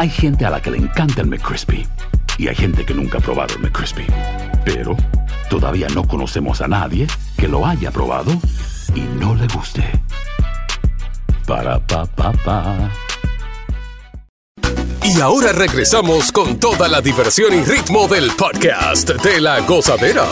Hay 0.00 0.08
gente 0.08 0.46
a 0.46 0.50
la 0.50 0.62
que 0.62 0.70
le 0.70 0.78
encanta 0.78 1.20
el 1.20 1.26
McCrispy 1.26 1.86
y 2.38 2.48
hay 2.48 2.54
gente 2.54 2.86
que 2.86 2.94
nunca 2.94 3.18
ha 3.18 3.20
probado 3.20 3.54
el 3.56 3.60
McCrispy. 3.60 4.06
Pero 4.64 4.96
todavía 5.50 5.88
no 5.88 6.08
conocemos 6.08 6.62
a 6.62 6.68
nadie 6.68 7.06
que 7.36 7.46
lo 7.46 7.66
haya 7.66 7.90
probado 7.90 8.32
y 8.94 9.00
no 9.00 9.34
le 9.34 9.46
guste. 9.48 9.84
Para 11.46 11.86
pa 11.86 12.06
pa 12.06 12.32
pa. 12.32 12.90
Y 15.04 15.20
ahora 15.20 15.52
regresamos 15.52 16.32
con 16.32 16.58
toda 16.58 16.88
la 16.88 17.02
diversión 17.02 17.52
y 17.52 17.62
ritmo 17.62 18.08
del 18.08 18.30
podcast 18.30 19.10
de 19.10 19.38
la 19.38 19.60
gozadera. 19.66 20.24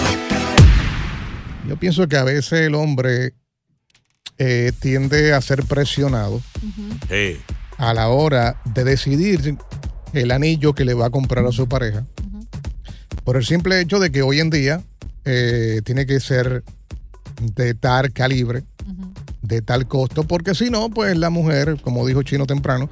Yo 1.69 1.77
pienso 1.77 2.09
que 2.09 2.17
a 2.17 2.25
veces 2.25 2.53
el 2.53 2.75
hombre 2.75 3.35
eh, 4.39 4.73
tiende 4.81 5.35
a 5.35 5.43
ser 5.43 5.65
presionado 5.65 6.41
a 7.79 7.95
la 7.95 8.09
hora 8.09 8.61
de 8.65 8.85
decidir 8.85 9.57
el 10.13 10.31
anillo 10.31 10.75
que 10.75 10.85
le 10.85 10.95
va 10.95 11.07
a 11.07 11.11
comprar 11.11 11.47
a 11.47 11.53
su 11.53 11.69
pareja. 11.69 12.05
Por 13.25 13.37
el 13.37 13.45
simple 13.45 13.81
hecho 13.81 13.99
de 13.99 14.11
que 14.11 14.23
hoy 14.23 14.41
en 14.41 14.51
día 14.51 14.83
eh, 15.25 15.81
tiene 15.85 16.07
que 16.07 16.19
ser 16.21 16.65
de 17.41 17.75
tal 17.75 18.13
calibre, 18.13 18.65
de 19.43 19.63
tal 19.63 19.87
costo, 19.87 20.25
porque 20.25 20.55
si 20.55 20.71
no, 20.71 20.91
pues 20.91 21.17
la 21.17 21.31
mujer, 21.31 21.81
como 21.83 22.07
dijo 22.07 22.23
Chino 22.23 22.47
temprano, 22.47 22.89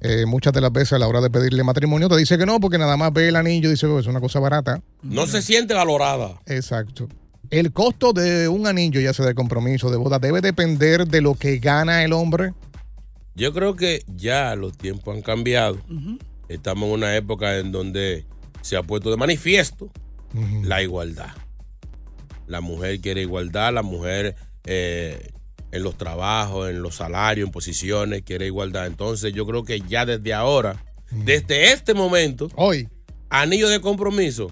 eh, 0.00 0.26
muchas 0.26 0.52
de 0.52 0.60
las 0.60 0.72
veces 0.72 0.94
a 0.94 0.98
la 0.98 1.06
hora 1.08 1.20
de 1.20 1.30
pedirle 1.30 1.62
matrimonio 1.62 2.08
te 2.08 2.16
dice 2.16 2.36
que 2.36 2.44
no, 2.44 2.60
porque 2.60 2.76
nada 2.76 2.96
más 2.96 3.12
ve 3.12 3.28
el 3.28 3.36
anillo 3.36 3.68
y 3.68 3.72
dice, 3.72 3.86
"Oh, 3.86 3.98
es 3.98 4.06
una 4.06 4.20
cosa 4.20 4.40
barata. 4.40 4.82
No 5.02 5.26
se 5.26 5.40
siente 5.42 5.74
valorada. 5.74 6.40
Exacto. 6.46 7.08
El 7.50 7.72
costo 7.72 8.12
de 8.12 8.48
un 8.48 8.66
anillo, 8.66 9.00
ya 9.00 9.12
sea 9.14 9.24
de 9.26 9.34
compromiso, 9.34 9.90
de 9.90 9.96
boda, 9.96 10.18
debe 10.18 10.40
depender 10.40 11.06
de 11.06 11.20
lo 11.20 11.34
que 11.34 11.58
gana 11.58 12.02
el 12.04 12.12
hombre. 12.12 12.52
Yo 13.34 13.52
creo 13.52 13.74
que 13.74 14.04
ya 14.06 14.54
los 14.56 14.76
tiempos 14.76 15.14
han 15.14 15.22
cambiado. 15.22 15.78
Estamos 16.48 16.88
en 16.88 16.94
una 16.94 17.16
época 17.16 17.58
en 17.58 17.72
donde 17.72 18.26
se 18.60 18.76
ha 18.76 18.82
puesto 18.82 19.10
de 19.10 19.16
manifiesto 19.16 19.90
la 20.62 20.82
igualdad. 20.82 21.34
La 22.46 22.60
mujer 22.60 23.00
quiere 23.00 23.22
igualdad, 23.22 23.72
la 23.72 23.82
mujer 23.82 24.36
eh, 24.64 25.30
en 25.72 25.82
los 25.82 25.96
trabajos, 25.96 26.70
en 26.70 26.82
los 26.82 26.96
salarios, 26.96 27.46
en 27.46 27.52
posiciones, 27.52 28.22
quiere 28.22 28.46
igualdad. 28.46 28.86
Entonces 28.86 29.32
yo 29.32 29.46
creo 29.46 29.64
que 29.64 29.80
ya 29.80 30.06
desde 30.06 30.32
ahora, 30.32 30.84
desde 31.10 31.72
este 31.72 31.94
momento, 31.94 32.48
hoy, 32.54 32.88
anillo 33.30 33.68
de 33.68 33.80
compromiso. 33.80 34.50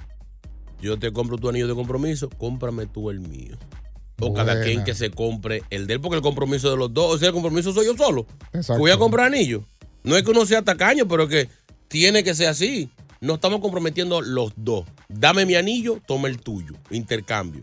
Yo 0.80 0.98
te 0.98 1.12
compro 1.12 1.38
tu 1.38 1.48
anillo 1.48 1.68
de 1.68 1.74
compromiso, 1.74 2.28
cómprame 2.28 2.86
tú 2.86 3.10
el 3.10 3.20
mío. 3.20 3.56
O 4.22 4.32
cada 4.32 4.62
quien 4.62 4.84
que 4.84 4.94
se 4.94 5.10
compre 5.10 5.62
el 5.70 5.86
de 5.86 5.94
él, 5.94 6.00
porque 6.00 6.16
el 6.16 6.22
compromiso 6.22 6.70
de 6.70 6.76
los 6.76 6.92
dos, 6.92 7.14
o 7.14 7.18
sea, 7.18 7.28
el 7.28 7.34
compromiso 7.34 7.72
soy 7.72 7.86
yo 7.86 7.96
solo. 7.96 8.26
Exacto. 8.52 8.78
Voy 8.80 8.90
a 8.90 8.96
comprar 8.96 9.26
anillo. 9.26 9.64
No 10.04 10.16
es 10.16 10.22
que 10.22 10.30
uno 10.30 10.46
sea 10.46 10.62
tacaño, 10.62 11.06
pero 11.06 11.28
que 11.28 11.48
tiene 11.88 12.24
que 12.24 12.34
ser 12.34 12.48
así. 12.48 12.90
No 13.20 13.34
estamos 13.34 13.60
comprometiendo 13.60 14.20
los 14.20 14.52
dos. 14.56 14.84
Dame 15.08 15.46
mi 15.46 15.54
anillo, 15.54 16.00
toma 16.06 16.28
el 16.28 16.40
tuyo. 16.40 16.74
Intercambio. 16.90 17.62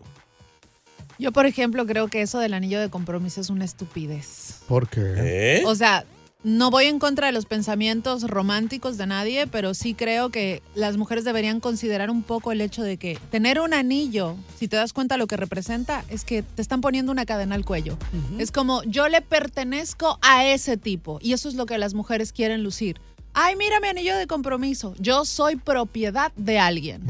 Yo, 1.18 1.34
por 1.34 1.46
ejemplo, 1.46 1.86
creo 1.86 2.08
que 2.08 2.22
eso 2.22 2.40
del 2.40 2.54
anillo 2.54 2.80
de 2.80 2.90
compromiso 2.90 3.42
es 3.42 3.50
una 3.50 3.66
estupidez. 3.66 4.62
¿Por 4.68 4.88
qué? 4.88 5.02
¿Eh? 5.18 5.64
O 5.66 5.76
sea, 5.76 6.06
no 6.42 6.72
voy 6.72 6.86
en 6.86 7.00
contra 7.00 7.28
de 7.28 7.34
los 7.34 7.46
pensamientos 7.46 8.24
románticos 8.24 8.98
de 8.98 9.06
nadie, 9.06 9.46
pero 9.46 9.74
sí 9.74 9.94
creo 9.94 10.30
que 10.30 10.64
las 10.74 10.96
mujeres 10.96 11.26
deberían 11.26 11.60
considerar 11.60 12.10
un 12.10 12.24
poco 12.24 12.54
el 12.54 12.62
hecho 12.62 12.82
de 12.82 12.96
que 12.96 13.20
tener 13.30 13.60
un 13.60 13.74
anillo, 13.74 14.38
si 14.58 14.70
te 14.70 14.78
das 14.78 14.94
cuenta 14.94 15.18
lo 15.18 15.28
que 15.28 15.36
representa, 15.36 16.06
es 16.08 16.24
que 16.24 16.42
te 16.42 16.62
están 16.62 16.80
poniendo 16.80 17.12
una 17.12 17.26
cadena 17.26 17.56
al 17.56 17.66
cuello. 17.66 17.98
Es 18.38 18.52
como 18.52 18.82
yo 18.84 19.10
le 19.10 19.22
pertenezco 19.22 20.18
a 20.22 20.46
ese 20.46 20.78
tipo 20.78 21.20
y 21.22 21.34
eso 21.34 21.50
es 21.50 21.56
lo 21.56 21.66
que 21.66 21.78
las 21.78 21.94
mujeres 21.94 22.32
quieren 22.32 22.64
lucir. 22.64 23.02
Ay, 23.34 23.56
mira 23.58 23.80
mi 23.82 23.90
anillo 23.90 24.16
de 24.18 24.26
compromiso. 24.26 24.96
Yo 24.98 25.26
soy 25.26 25.58
propiedad 25.58 26.32
de 26.38 26.58
alguien. 26.58 27.02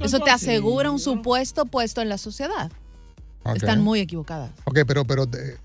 Eso 0.00 0.20
te 0.20 0.30
asegura 0.30 0.90
un 0.92 1.00
supuesto 1.00 1.66
puesto 1.66 2.02
en 2.02 2.08
la 2.08 2.18
sociedad. 2.18 2.70
Están 3.54 3.82
muy 3.82 4.00
equivocadas. 4.00 4.50
Ok, 4.64 4.78
pero, 4.86 5.04
pero 5.04 5.26
de- 5.26 5.56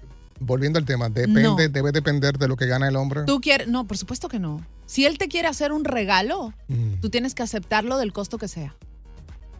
volviendo 0.41 0.79
al 0.79 0.85
tema, 0.85 1.07
depende, 1.09 1.43
No. 1.43 1.55
debe 1.55 1.91
depender 1.91 2.37
de 2.37 2.47
lo 2.47 2.57
que 2.57 2.65
gana 2.65 2.87
el 2.87 2.95
hombre. 2.97 3.21
Tú 3.25 3.39
quieres, 3.39 3.67
no, 3.67 3.85
por 3.87 3.97
supuesto 3.97 4.27
que 4.27 4.39
no. 4.39 4.65
Si 4.85 5.05
él 5.05 5.17
te 5.17 5.27
quiere 5.29 5.47
hacer 5.47 5.71
un 5.71 5.85
regalo, 5.85 6.53
tú 6.99 7.09
tienes 7.09 7.33
que 7.33 7.43
aceptarlo 7.43 7.97
del 7.97 8.11
costo 8.11 8.37
que 8.37 8.47
sea. 8.47 8.75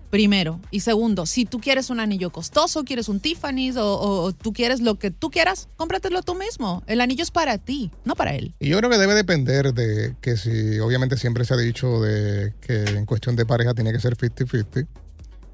Primero. 0.09 0.59
Y 0.71 0.81
segundo, 0.81 1.25
si 1.25 1.45
tú 1.45 1.61
quieres 1.61 1.89
un 1.89 2.01
anillo 2.01 2.31
costoso, 2.31 2.83
quieres 2.83 3.07
un 3.07 3.21
Tiffany's 3.21 3.77
o, 3.77 3.93
o- 3.97 4.23
o 4.23 4.31
tú 4.33 4.51
quieres 4.51 4.81
lo 4.81 4.99
que 4.99 5.09
tú 5.09 5.29
quieras, 5.31 5.69
cómpratelo 5.77 6.21
tú 6.21 6.35
mismo. 6.35 6.83
El 6.85 6.99
anillo 6.99 7.23
es 7.23 7.31
para 7.31 7.57
ti, 7.57 7.91
no 8.03 8.15
para 8.15 8.35
él. 8.35 8.53
Y 8.59 8.67
yo 8.67 8.77
creo 8.79 8.89
que 8.89 8.97
debe 8.97 9.13
depender 9.13 9.73
de 9.73 10.13
que 10.19 10.35
si, 10.35 10.79
obviamente 10.79 11.15
siempre 11.15 11.45
se 11.45 11.53
ha 11.53 11.57
dicho 11.57 12.01
de 12.01 12.53
que 12.59 12.83
en 12.83 13.05
cuestión 13.05 13.37
de 13.37 13.45
pareja 13.45 13.73
tiene 13.73 13.93
que 13.93 14.01
ser 14.01 14.17
50-50. 14.17 14.85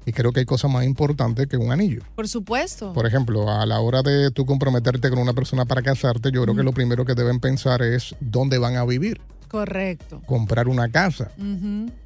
Y 0.08 0.12
creo 0.12 0.32
que 0.32 0.40
hay 0.40 0.46
cosas 0.46 0.70
más 0.70 0.86
importantes 0.86 1.46
que 1.48 1.58
un 1.58 1.70
anillo. 1.70 2.00
Por 2.14 2.26
supuesto. 2.26 2.94
Por 2.94 3.04
ejemplo, 3.06 3.50
a 3.50 3.66
la 3.66 3.78
hora 3.80 4.00
de 4.02 4.30
tú 4.30 4.46
comprometerte 4.46 5.10
con 5.10 5.18
una 5.18 5.34
persona 5.34 5.66
para 5.66 5.82
casarte, 5.82 6.30
yo 6.32 6.42
creo 6.44 6.56
que 6.56 6.62
lo 6.62 6.72
primero 6.72 7.04
que 7.04 7.14
deben 7.14 7.40
pensar 7.40 7.82
es 7.82 8.16
dónde 8.18 8.56
van 8.56 8.76
a 8.76 8.86
vivir, 8.86 9.20
Correcto. 9.48 10.22
comprar 10.24 10.66
una 10.66 10.88
casa, 10.88 11.30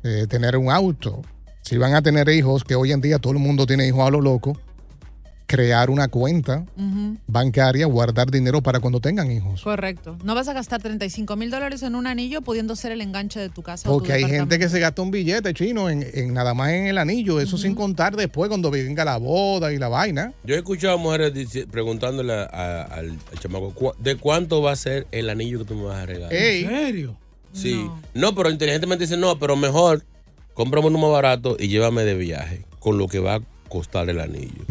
eh, 0.03 0.27
tener 0.29 0.57
un 0.57 0.69
auto. 0.69 1.23
Si 1.61 1.77
van 1.79 1.95
a 1.95 2.03
tener 2.03 2.29
hijos, 2.29 2.65
que 2.65 2.75
hoy 2.75 2.91
en 2.91 3.01
día 3.01 3.21
todo 3.21 3.35
el 3.35 3.39
mundo 3.39 3.67
tiene 3.67 3.87
hijos 3.87 4.01
a 4.01 4.11
lo 4.11 4.21
loco, 4.21 4.59
crear 5.47 5.91
una 5.91 6.09
cuenta 6.09 6.65
Ujú. 6.77 7.17
bancaria, 7.27 7.87
guardar 7.87 8.31
dinero 8.31 8.63
para 8.63 8.81
cuando 8.81 9.01
tengan 9.01 9.31
hijos. 9.31 9.63
Correcto. 9.63 10.17
No 10.25 10.35
vas 10.35 10.49
a 10.49 10.53
gastar 10.55 10.81
35 10.81 11.37
mil 11.37 11.51
dólares 11.51 11.83
en 11.83 11.95
un 11.95 12.07
anillo 12.07 12.41
pudiendo 12.43 12.75
ser 12.77 12.93
el 12.93 13.01
enganche 13.03 13.39
de 13.41 13.49
tu 13.51 13.63
casa. 13.63 13.89
o 13.89 13.93
tu 13.93 13.99
Porque 13.99 14.13
hay 14.15 14.25
gente 14.25 14.59
que 14.59 14.69
se 14.69 14.81
gasta 14.81 15.03
un 15.03 15.11
billete 15.11 15.53
chino 15.53 15.91
en, 15.91 16.07
en 16.15 16.33
nada 16.33 16.55
más 16.55 16.71
en 16.71 16.87
el 16.87 16.97
anillo, 16.99 17.41
eso 17.41 17.59
sin 17.59 17.75
contar 17.75 18.17
después 18.17 18.49
cuando 18.49 18.71
venga 18.71 19.05
la 19.05 19.19
boda 19.19 19.73
y 19.73 19.79
la 19.79 19.89
vaina. 19.89 20.33
Yo 20.45 20.55
he 20.55 20.59
escuchado 20.59 20.95
a 20.95 20.97
mujeres 20.97 21.33
preguntándole 21.71 22.33
a- 22.33 22.45
a- 22.45 22.83
al, 22.85 23.11
al 23.11 23.39
chamaco, 23.39 23.73
"¿Cu- 23.75 23.93
¿de 23.99 24.17
cuánto 24.17 24.63
va 24.63 24.73
a 24.73 24.77
ser 24.77 25.07
el 25.13 25.29
anillo 25.29 25.59
que 25.59 25.65
tú 25.67 25.75
me 25.75 25.85
vas 25.85 25.99
a 25.99 26.07
regalar? 26.07 26.33
Ey. 26.33 26.65
¿En 26.65 26.71
serio? 26.71 27.17
Sí. 27.53 27.87
No. 28.15 28.35
pero 28.35 28.49
inteligentemente 28.51 29.05
dicen, 29.05 29.21
no, 29.21 29.39
pero 29.39 29.57
mejor 29.57 30.03
cómprame 30.55 30.87
uno 30.87 30.99
más 30.99 31.11
barato 31.11 31.57
y 31.59 31.69
llévame 31.69 32.03
de 32.05 32.15
viaje 32.15 32.65
con 32.79 32.97
lo 32.99 33.09
que 33.09 33.19
va 33.19 33.35
a 33.37 33.41
costar 33.73 34.09
el 34.11 34.21
anillo. 34.21 34.65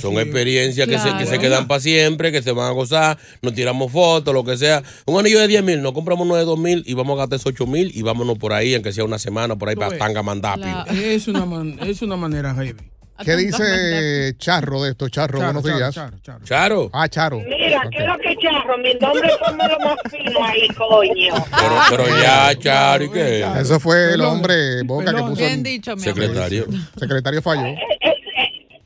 Son 0.00 0.14
experiencias 0.18 0.88
que, 0.88 0.98
se, 0.98 1.14
que 1.18 1.26
se 1.26 1.38
quedan 1.38 1.68
para 1.68 1.80
siempre, 1.80 2.32
que 2.32 2.40
se 2.42 2.52
van 2.52 2.66
a 2.68 2.70
gozar, 2.70 3.18
nos 3.42 3.52
tiramos 3.54 3.92
fotos, 3.92 4.32
lo 4.32 4.44
que 4.44 4.56
sea. 4.56 4.82
Un 5.04 5.18
anillo 5.20 5.38
de 5.40 5.48
10 5.48 5.62
mil, 5.62 5.82
nos 5.82 5.92
compramos 5.92 6.24
uno 6.26 6.36
de 6.36 6.44
2 6.44 6.58
mil 6.58 6.82
y 6.86 6.94
vamos 6.94 7.16
a 7.16 7.22
gastar 7.22 7.36
esos 7.36 7.52
8 7.52 7.66
mil 7.66 7.90
y 7.94 8.02
vámonos 8.02 8.38
por 8.38 8.52
ahí, 8.54 8.74
aunque 8.74 8.92
sea 8.92 9.04
una 9.04 9.18
semana, 9.18 9.56
por 9.56 9.68
ahí 9.68 9.76
para 9.76 9.90
ves. 9.90 9.98
Tanga 9.98 10.22
Mandapi. 10.22 10.68
Es 10.90 11.28
una, 11.28 11.44
man- 11.44 11.78
es 11.82 12.00
una 12.02 12.16
manera 12.16 12.54
heavy. 12.54 12.74
¿Qué 13.24 13.34
dice 13.34 14.32
Charro 14.38 14.84
de 14.84 14.90
esto? 14.90 15.08
Charro, 15.08 15.40
Charo, 15.40 15.52
buenos 15.60 15.64
días. 15.64 15.92
Charo, 15.92 16.16
Charo. 16.44 16.90
Ah, 16.92 17.08
Charo. 17.08 17.40
Mira, 17.40 17.82
¿qué 17.90 17.98
es 17.98 18.06
lo 18.06 18.16
que 18.18 18.36
charro? 18.40 18.78
Mi 18.78 18.94
nombre 18.94 19.28
es 19.28 19.40
lo 19.40 19.78
más 19.84 19.96
fino 20.08 20.44
ahí, 20.44 20.68
coño. 20.68 21.34
Pero, 21.50 21.74
pero 21.90 22.22
ya, 22.22 22.54
Charo, 22.56 23.02
¿y 23.04 23.10
qué? 23.10 23.44
Eso 23.60 23.80
fue 23.80 24.14
el 24.14 24.20
hombre 24.20 24.84
Boca 24.84 25.12
que 25.12 25.20
puso. 25.20 25.34
Bien 25.34 25.52
el 25.54 25.62
dicho, 25.64 25.96
mi 25.96 26.02
Secretario. 26.02 26.66
secretario 26.96 27.42
falló. 27.42 27.74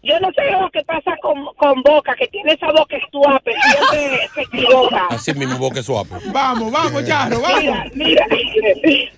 Yo 0.02 0.18
no 0.18 0.32
sé 0.32 0.50
lo 0.50 0.68
que 0.70 0.82
pasa 0.82 1.16
con, 1.22 1.44
con 1.56 1.80
Boca, 1.82 2.14
que 2.16 2.26
tiene 2.26 2.54
esa 2.54 2.72
boca 2.72 2.96
estuape, 2.96 3.52
siempre 3.52 4.28
se 4.34 4.42
equivoca. 4.42 5.06
Así 5.10 5.32
mismo, 5.34 5.58
boque 5.58 5.82
suave. 5.82 6.10
Vamos, 6.32 6.72
vamos, 6.72 7.06
Charro, 7.06 7.40
vamos. 7.40 7.62
Mira, 7.94 8.26
mira, 8.26 8.26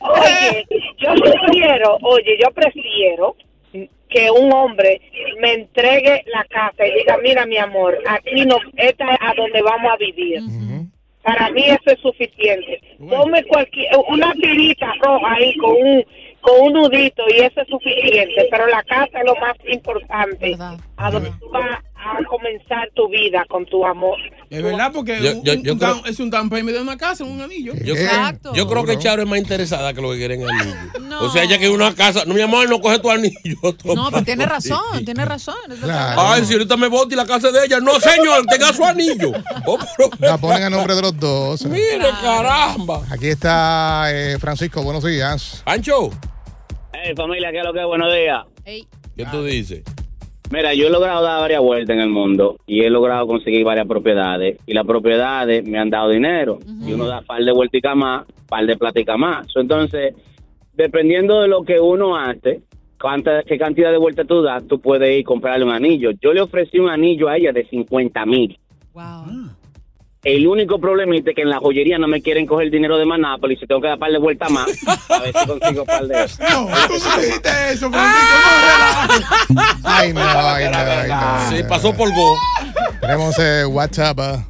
oye, 0.01 0.67
yo 0.99 1.15
prefiero, 1.15 1.99
oye, 2.03 2.39
yo 2.39 2.51
prefiero 2.51 3.35
que 4.11 4.31
un 4.31 4.53
hombre 4.53 5.01
me 5.41 5.55
entregue 5.55 6.23
la 6.27 6.45
casa 6.45 6.87
y 6.87 6.93
diga, 6.99 7.17
mira 7.23 7.47
mi 7.47 7.57
amor, 7.57 7.99
aquí 8.07 8.45
no, 8.45 8.59
esta 8.77 9.11
es 9.11 9.19
a 9.21 9.35
donde 9.35 9.63
vamos 9.63 9.91
a 9.91 9.97
vivir. 9.97 10.43
Para 11.23 11.51
mí 11.51 11.65
eso 11.65 11.81
es 11.87 11.99
suficiente. 12.01 12.83
Ponme 12.99 13.43
cualquier, 13.45 13.89
una 14.09 14.33
tirita 14.35 14.93
roja 15.01 15.35
ahí 15.35 15.57
con 15.57 15.73
un, 15.73 16.05
con 16.45 16.67
un 16.67 16.73
nudito 16.75 17.23
y 17.35 17.41
eso 17.43 17.61
es 17.63 17.69
suficiente, 17.69 18.47
pero 18.51 18.67
la 18.67 18.83
casa 18.85 19.07
es 19.19 19.25
lo 19.25 19.35
más 19.37 19.57
importante. 19.73 20.57
A 20.97 21.11
donde 21.11 21.31
tú 21.41 21.49
vas 21.51 21.79
a 21.97 22.23
comenzar 22.29 22.89
tu 22.95 23.09
vida 23.09 23.45
con 23.49 23.65
tu 23.65 23.85
amor. 23.85 24.19
Es 24.51 24.63
verdad, 24.63 24.93
porque 24.95 25.21
Yo- 25.23 25.33
un- 25.39 25.43
yo- 25.43 25.53
un 25.55 25.63
yo 25.65 25.75
down- 25.75 26.01
creo- 26.03 26.13
es 26.13 26.21
un 26.21 26.29
down 26.31 26.51
payment 26.51 26.77
de 26.77 26.83
una 26.83 26.99
casa, 26.99 27.25
un 27.25 27.41
anillo. 27.41 27.73
Yo, 27.83 27.95
yo 28.55 28.69
creo 28.69 28.85
que 28.85 28.99
Charo 28.99 29.23
es 29.23 29.29
más 29.29 29.39
interesada 29.39 29.95
que 29.95 30.03
lo 30.03 30.11
que 30.13 30.19
quieren 30.19 30.47
anillo. 30.47 30.75
O 31.21 31.31
sea, 31.31 31.45
ella 31.45 31.57
quiere 31.59 31.73
una 31.73 31.95
casa. 31.95 32.25
No, 32.27 32.35
mi 32.35 32.43
amor, 32.43 32.69
no 32.69 32.79
coge 32.81 32.99
tu 32.99 33.11
anillo. 33.11 33.33
No, 33.95 34.11
pero 34.11 34.23
tiene 34.25 34.45
razón, 34.47 35.05
tiene 35.05 35.25
razón. 35.25 35.55
Ay, 36.17 36.45
si 36.45 36.53
ahorita 36.53 36.77
me 36.77 36.89
voto 36.89 37.15
y 37.15 37.17
la 37.17 37.25
casa 37.27 37.51
de 37.51 37.65
ella. 37.65 37.81
No, 37.81 37.99
señor, 37.99 38.45
tenga 38.47 38.73
su 38.73 38.85
anillo. 38.85 39.33
Oh, 39.67 39.79
pero- 39.97 40.11
La 40.19 40.37
ponen 40.37 40.65
a 40.65 40.71
nombre 40.71 40.95
de 40.95 41.01
los 41.03 41.19
dos. 41.19 41.65
Mire, 41.65 42.05
caramba. 42.23 43.01
Aquí 43.11 43.29
está 43.29 44.07
eh, 44.11 44.37
Francisco, 44.39 44.83
buenos 44.83 45.03
días. 45.05 45.63
Ancho. 45.65 46.11
Hey, 47.03 47.13
familia, 47.17 47.51
¿qué 47.51 47.59
es 47.59 47.65
lo 47.65 47.73
que 47.73 47.81
es? 47.81 47.87
Buenos 47.87 48.15
días. 48.15 48.45
¿Qué 48.65 49.25
tú 49.31 49.43
dices? 49.43 49.83
Mira, 50.51 50.75
yo 50.75 50.87
he 50.87 50.91
logrado 50.91 51.23
dar 51.23 51.41
varias 51.41 51.61
vueltas 51.61 51.95
en 51.95 52.01
el 52.01 52.09
mundo 52.09 52.57
y 52.67 52.83
he 52.83 52.91
logrado 52.91 53.27
conseguir 53.27 53.65
varias 53.65 53.87
propiedades. 53.89 54.59
Y 54.65 54.75
las 54.75 54.87
propiedades 54.87 55.67
me 55.67 55.79
han 55.79 55.91
dado 55.91 56.11
dinero. 56.11 56.61
Y 56.87 56.93
uno 56.93 57.07
da 57.07 57.23
par 57.23 57.43
de 57.43 57.53
vueltas 57.53 57.97
más, 57.97 58.27
par 58.49 58.65
de 58.65 58.77
plática 58.77 59.17
más. 59.17 59.47
Entonces, 59.57 60.15
dependiendo 60.75 61.41
de 61.41 61.49
lo 61.49 61.65
que 61.65 61.81
uno 61.81 62.17
hace, 62.17 62.63
cuánta, 63.01 63.43
qué 63.43 63.59
cantidad 63.59 63.91
de 63.91 63.99
vueltas 63.99 64.27
tú 64.29 64.43
das, 64.43 64.65
tú 64.69 64.81
puedes 64.81 65.19
ir 65.19 65.25
comprarle 65.25 65.65
un 65.65 65.73
anillo. 65.73 66.13
Yo 66.23 66.33
le 66.33 66.43
ofrecí 66.43 66.79
un 66.79 66.91
anillo 66.91 67.29
a 67.29 67.37
ella 67.37 67.53
de 67.53 67.67
50 67.67 68.25
mil. 68.27 68.57
El 70.25 70.47
único 70.47 70.79
problemita 70.81 71.31
es 71.31 71.37
que 71.37 71.43
en 71.43 71.51
la 71.51 71.59
joyería 71.59 71.99
no 71.99 72.09
me 72.09 72.23
quieren 72.23 72.47
coger 72.47 72.71
dinero 72.71 72.97
de 72.97 73.05
Manápolis 73.05 73.63
y 73.63 73.67
tengo 73.67 73.81
que 73.83 73.89
dar 73.89 73.99
par 73.99 74.11
de 74.11 74.19
vueltas 74.19 74.51
más 74.51 74.69
a 75.11 75.21
ver 75.21 75.35
si 75.39 75.47
consigo 75.47 75.85
par 75.85 76.07
de 76.07 76.15
eso. 76.25 76.43
No, 76.43 76.67
tú 76.89 76.95
no 76.95 77.21
dijiste 77.23 77.49
eso, 77.73 77.91
Francisco. 77.91 79.59
Ay, 79.85 80.13
no, 80.15 80.21
ay, 80.23 80.65
no, 80.71 80.79
ay, 80.79 81.09
no. 81.09 81.57
Sí, 81.57 81.63
pasó 81.69 81.93
por 81.95 82.09
Go. 82.15 82.37
Tenemos 83.03 83.39
eh, 83.39 83.67
WhatsApp. 83.67 84.19
ah. 84.21 84.45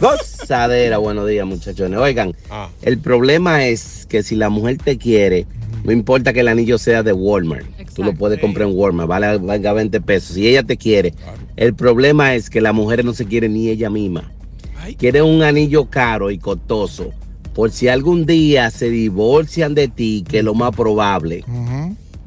Gozadera, 0.00 0.98
buenos 0.98 1.28
días 1.28 1.46
muchachones. 1.46 1.98
Oigan, 1.98 2.34
Ah. 2.50 2.68
el 2.82 2.98
problema 2.98 3.66
es 3.66 4.06
que 4.06 4.22
si 4.22 4.34
la 4.34 4.48
mujer 4.48 4.78
te 4.78 4.96
quiere, 4.98 5.46
no 5.84 5.92
importa 5.92 6.32
que 6.32 6.40
el 6.40 6.48
anillo 6.48 6.78
sea 6.78 7.02
de 7.02 7.12
Walmart, 7.12 7.66
tú 7.94 8.02
lo 8.02 8.14
puedes 8.14 8.40
comprar 8.40 8.68
en 8.68 8.74
Walmart, 8.76 9.08
vale, 9.08 9.36
valga 9.38 9.72
20 9.74 10.00
pesos. 10.00 10.34
Si 10.36 10.48
ella 10.48 10.62
te 10.62 10.76
quiere, 10.76 11.12
el 11.56 11.74
problema 11.74 12.34
es 12.34 12.48
que 12.50 12.60
las 12.60 12.72
mujeres 12.74 13.04
no 13.04 13.12
se 13.12 13.26
quieren 13.26 13.52
ni 13.52 13.68
ella 13.68 13.90
misma. 13.90 14.30
Quieren 14.98 15.24
un 15.24 15.42
anillo 15.42 15.86
caro 15.86 16.30
y 16.30 16.38
costoso. 16.38 17.12
Por 17.54 17.70
si 17.70 17.88
algún 17.88 18.26
día 18.26 18.70
se 18.70 18.90
divorcian 18.90 19.74
de 19.74 19.88
ti, 19.88 20.24
que 20.28 20.38
es 20.38 20.44
lo 20.44 20.54
más 20.54 20.74
probable, 20.74 21.44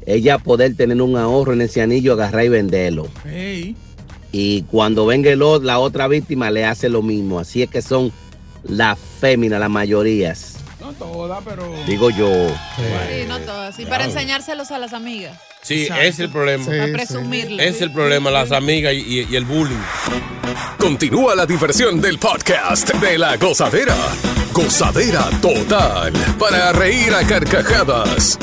ella 0.06 0.38
poder 0.38 0.74
tener 0.74 1.00
un 1.02 1.16
ahorro 1.16 1.52
en 1.52 1.60
ese 1.60 1.82
anillo, 1.82 2.14
agarrar 2.14 2.44
y 2.44 2.48
venderlo. 2.48 3.08
Y 4.32 4.62
cuando 4.62 5.06
venga 5.06 5.30
el 5.30 5.42
o- 5.42 5.60
la 5.60 5.78
otra 5.78 6.08
víctima 6.08 6.50
le 6.50 6.64
hace 6.64 6.88
lo 6.88 7.02
mismo. 7.02 7.38
Así 7.40 7.62
es 7.62 7.70
que 7.70 7.82
son 7.82 8.12
las 8.64 8.98
féminas, 9.20 9.60
las 9.60 9.70
mayorías. 9.70 10.56
No 10.80 10.92
todas, 10.92 11.42
pero. 11.44 11.64
Digo 11.86 12.10
yo. 12.10 12.30
Sí, 12.76 13.26
no 13.28 13.38
todas. 13.40 13.78
Y 13.78 13.84
para 13.86 14.04
enseñárselos 14.04 14.70
a 14.70 14.78
las 14.78 14.92
amigas. 14.92 15.38
Sí, 15.62 15.82
ese 15.84 16.08
es 16.08 16.18
el 16.20 16.28
problema. 16.30 16.64
Sí, 16.64 16.70
Para 16.70 16.92
presumirlo. 16.92 17.62
Es 17.62 17.82
el 17.82 17.92
problema, 17.92 18.30
las 18.30 18.52
amigas 18.52 18.94
y, 18.94 18.98
y- 18.98 19.26
y 19.30 19.36
el 19.36 19.44
bullying. 19.44 19.76
Continúa 20.78 21.34
la 21.34 21.46
diversión 21.46 22.00
del 22.00 22.18
podcast 22.18 22.94
de 22.94 23.18
la 23.18 23.36
gozadera. 23.36 23.94
Gozadera 24.52 25.24
total. 25.40 26.12
Para 26.38 26.72
reír 26.72 27.12
a 27.12 27.26
carcajadas. 27.26 28.38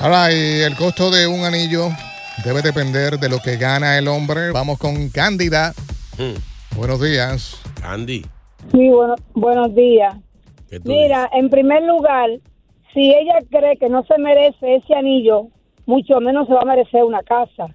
Ahora, 0.00 0.32
y 0.32 0.62
el 0.62 0.76
costo 0.76 1.10
de 1.10 1.26
un 1.26 1.44
anillo 1.44 1.88
debe 2.44 2.62
depender 2.62 3.18
de 3.18 3.28
lo 3.28 3.38
que 3.38 3.56
gana 3.56 3.98
el 3.98 4.08
hombre. 4.08 4.50
Vamos 4.52 4.78
con 4.78 5.08
Cándida. 5.08 5.72
Buenos 6.76 7.00
días. 7.00 7.60
Candy. 7.80 8.24
Sí, 8.72 8.90
bueno, 8.90 9.14
buenos 9.34 9.74
días. 9.74 10.14
¿Qué 10.68 10.80
tú 10.80 10.90
Mira, 10.90 11.30
en 11.32 11.48
primer 11.48 11.82
lugar, 11.84 12.28
si 12.92 13.14
ella 13.14 13.38
cree 13.50 13.76
que 13.76 13.88
no 13.88 14.04
se 14.04 14.18
merece 14.18 14.76
ese 14.76 14.94
anillo, 14.94 15.48
mucho 15.86 16.20
menos 16.20 16.46
se 16.46 16.54
va 16.54 16.60
a 16.60 16.66
merecer 16.66 17.04
una 17.04 17.22
casa. 17.22 17.68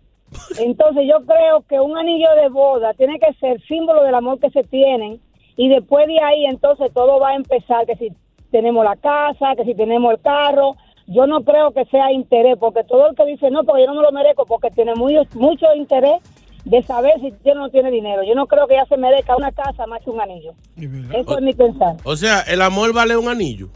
Entonces 0.60 1.04
yo 1.08 1.26
creo 1.26 1.62
que 1.67 1.80
un 1.80 1.97
anillo 1.97 2.30
de 2.41 2.50
boda 2.50 2.93
tiene 2.93 3.19
que 3.19 3.34
ser 3.34 3.62
símbolo 3.67 4.04
del 4.04 4.15
amor 4.15 4.39
que 4.39 4.50
se 4.50 4.63
tienen 4.63 5.19
y 5.58 5.69
después 5.69 6.08
de 6.08 6.21
ahí 6.21 6.45
entonces 6.45 6.93
todo 6.93 7.19
va 7.19 7.30
a 7.30 7.36
empezar, 7.36 7.86
que 7.86 7.95
si 7.95 8.13
tenemos 8.52 8.86
la 8.86 8.95
casa, 8.95 9.56
que 9.58 9.65
si 9.65 9.76
tenemos 9.76 10.13
el 10.13 10.21
carro, 10.21 10.76
yo 11.08 11.28
no 11.28 11.43
creo 11.43 11.71
que 11.71 11.86
sea 11.86 12.12
interés, 12.12 12.58
porque 12.58 12.84
todo 12.84 13.10
el 13.10 13.15
que 13.15 13.26
dice 13.26 13.52
no, 13.52 13.63
porque 13.63 13.82
yo 13.82 13.88
no 13.88 13.95
me 13.95 14.02
lo 14.02 14.12
merezco, 14.12 14.45
porque 14.45 14.69
tiene 14.69 14.95
muy, 14.95 15.17
mucho 15.34 15.65
interés 15.76 16.21
de 16.63 16.84
saber 16.84 17.13
si 17.19 17.32
tiene 17.43 17.60
o 17.60 17.63
no 17.63 17.69
tiene 17.69 17.91
dinero. 17.91 18.24
Yo 18.24 18.36
no 18.36 18.47
creo 18.47 18.67
que 18.67 18.76
ella 18.76 18.86
se 18.86 18.97
merezca 18.97 19.36
una 19.36 19.52
casa 19.52 19.86
más 19.88 20.02
que 20.04 20.10
un 20.10 20.21
anillo. 20.21 20.54
Eso 20.78 21.38
es 21.38 21.43
mi 21.43 21.54
pensar. 21.54 21.97
O 22.04 22.15
sea, 22.15 22.41
el 22.41 22.62
amor 22.62 22.93
vale 22.93 23.17
un 23.17 23.28
anillo. 23.28 23.69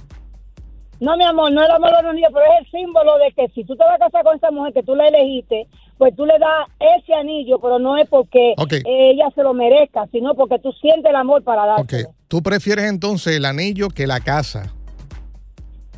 No, 1.00 1.18
mi 1.18 1.26
amor, 1.26 1.52
no 1.52 1.62
es 1.62 1.68
el 1.68 1.76
amor 1.76 1.96
de 1.96 2.04
los 2.04 2.16
niños, 2.16 2.32
pero 2.34 2.46
es 2.46 2.66
el 2.66 2.72
símbolo 2.72 3.18
de 3.18 3.32
que 3.34 3.50
si 3.50 3.66
tú 3.66 3.76
te 3.76 3.84
vas 3.84 3.96
a 3.96 4.06
casar 4.06 4.24
con 4.24 4.38
esa 4.38 4.50
mujer 4.52 4.74
que 4.74 4.84
tú 4.84 4.96
la 4.96 5.08
elegiste, 5.08 5.68
pues 5.98 6.16
tú 6.16 6.26
le 6.26 6.38
das 6.40 6.68
ese 6.98 7.14
anillo, 7.14 7.60
pero 7.60 7.80
no 7.80 7.98
es 7.98 8.08
porque 8.10 8.54
Ok. 8.58 8.74
ella 8.86 9.30
se 9.36 9.44
lo 9.44 9.54
merezca, 9.54 10.08
sino 10.12 10.36
porque 10.36 10.60
tú 10.60 10.72
sientes 10.74 11.10
el 11.10 11.16
amor 11.16 11.44
para 11.44 11.66
dárselo. 11.66 12.10
¿Tú 12.28 12.42
prefieres 12.42 12.86
entonces 12.86 13.36
el 13.36 13.46
anillo 13.46 13.90
que 13.90 14.08
la 14.08 14.20
casa? 14.20 14.74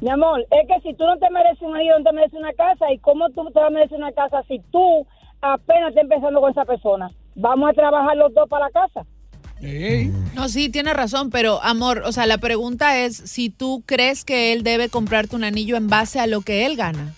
Mi 0.01 0.09
amor, 0.09 0.45
es 0.51 0.67
que 0.67 0.81
si 0.81 0.95
tú 0.95 1.05
no 1.05 1.17
te 1.17 1.29
mereces 1.29 1.61
un 1.61 1.75
anillo, 1.75 1.97
no 1.97 2.03
te 2.03 2.13
mereces 2.13 2.39
una 2.39 2.53
casa, 2.53 2.91
¿y 2.91 2.97
cómo 2.99 3.29
tú 3.29 3.45
te 3.51 3.59
vas 3.59 3.67
a 3.67 3.71
merecer 3.71 3.97
una 3.97 4.11
casa 4.11 4.43
si 4.47 4.59
tú 4.71 5.05
apenas 5.41 5.89
estás 5.89 6.03
empezando 6.03 6.41
con 6.41 6.51
esa 6.51 6.65
persona? 6.65 7.09
Vamos 7.35 7.69
a 7.69 7.73
trabajar 7.73 8.17
los 8.17 8.33
dos 8.33 8.47
para 8.49 8.65
la 8.65 8.71
casa. 8.71 9.05
No, 10.35 10.49
sí, 10.49 10.69
tiene 10.69 10.93
razón, 10.93 11.29
pero 11.29 11.61
amor, 11.63 12.03
o 12.05 12.11
sea, 12.11 12.25
la 12.27 12.37
pregunta 12.37 12.99
es 12.99 13.15
si 13.15 13.49
tú 13.49 13.83
crees 13.85 14.23
que 14.23 14.53
él 14.53 14.63
debe 14.63 14.89
comprarte 14.89 15.35
un 15.35 15.43
anillo 15.43 15.77
en 15.77 15.87
base 15.87 16.19
a 16.19 16.27
lo 16.27 16.41
que 16.41 16.65
él 16.65 16.75
gana. 16.75 17.13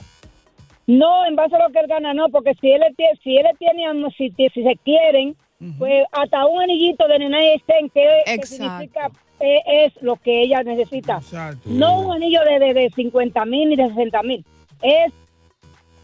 No, 0.87 1.25
en 1.25 1.35
base 1.35 1.55
a 1.55 1.59
lo 1.59 1.71
que 1.71 1.79
él 1.79 1.87
gana, 1.87 2.13
no, 2.13 2.29
porque 2.29 2.53
si 2.59 2.71
él 2.71 2.81
le 2.81 2.93
tiene, 2.95 3.19
si 3.23 3.37
él 3.37 3.43
le 3.43 3.57
tiene, 3.57 3.83
si, 4.17 4.31
se 4.63 4.79
quieren, 4.83 5.35
pues 5.77 6.05
hasta 6.11 6.45
un 6.45 6.61
anillito 6.61 7.07
de 7.07 7.19
nena 7.19 7.39
estén 7.53 7.89
que, 7.89 8.07
que 8.25 8.45
significa 8.45 9.11
es 9.39 9.93
lo 10.01 10.15
que 10.17 10.43
ella 10.43 10.63
necesita. 10.63 11.21
No 11.65 12.01
un 12.01 12.13
anillo 12.13 12.41
de, 12.43 12.59
de, 12.59 12.73
de 12.73 12.89
50 12.89 13.45
mil 13.45 13.69
ni 13.69 13.75
de 13.75 13.87
60 13.89 14.23
mil. 14.23 14.45
Es 14.81 15.13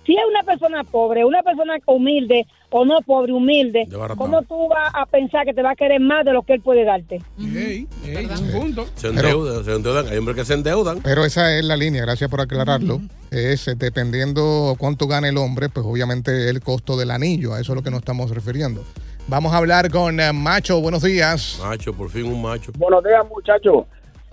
si 0.05 0.13
es 0.13 0.21
una 0.29 0.43
persona 0.43 0.83
pobre, 0.83 1.25
una 1.25 1.41
persona 1.41 1.77
humilde 1.85 2.45
o 2.69 2.85
no 2.85 2.99
pobre, 3.01 3.31
humilde. 3.31 3.87
¿cómo 4.17 4.41
tú 4.43 4.67
vas 4.67 4.91
a 4.93 5.05
pensar 5.05 5.45
que 5.45 5.53
te 5.53 5.61
va 5.61 5.71
a 5.71 5.75
querer 5.75 5.99
más 5.99 6.25
de 6.25 6.33
lo 6.33 6.43
que 6.43 6.53
él 6.53 6.61
puede 6.61 6.83
darte? 6.83 7.21
Se 7.37 9.07
endeudan, 9.07 9.63
se 9.63 9.73
endeudan. 9.73 10.07
Hay 10.07 10.17
hombres 10.17 10.35
que 10.35 10.45
se 10.45 10.53
endeudan. 10.53 11.01
Pero 11.01 11.25
esa 11.25 11.57
es 11.57 11.65
la 11.65 11.77
línea, 11.77 12.01
gracias 12.03 12.29
por 12.29 12.41
aclararlo. 12.41 13.01
Es 13.31 13.67
eh, 13.67 13.75
dependiendo 13.75 14.75
cuánto 14.77 15.07
gane 15.07 15.29
el 15.29 15.37
hombre, 15.37 15.69
pues 15.69 15.85
obviamente 15.85 16.49
el 16.49 16.61
costo 16.61 16.97
del 16.97 17.11
anillo, 17.11 17.53
a 17.53 17.59
eso 17.59 17.73
es 17.73 17.75
lo 17.75 17.83
que 17.83 17.91
nos 17.91 17.99
estamos 17.99 18.31
refiriendo. 18.31 18.83
Vamos 19.27 19.53
a 19.53 19.57
hablar 19.57 19.89
con 19.89 20.19
eh, 20.19 20.31
Macho, 20.33 20.81
buenos 20.81 21.01
días. 21.01 21.59
Macho, 21.61 21.93
por 21.93 22.09
fin 22.09 22.25
un 22.25 22.41
macho. 22.41 22.71
Buenos 22.77 23.03
días, 23.03 23.25
muchachos. 23.27 23.85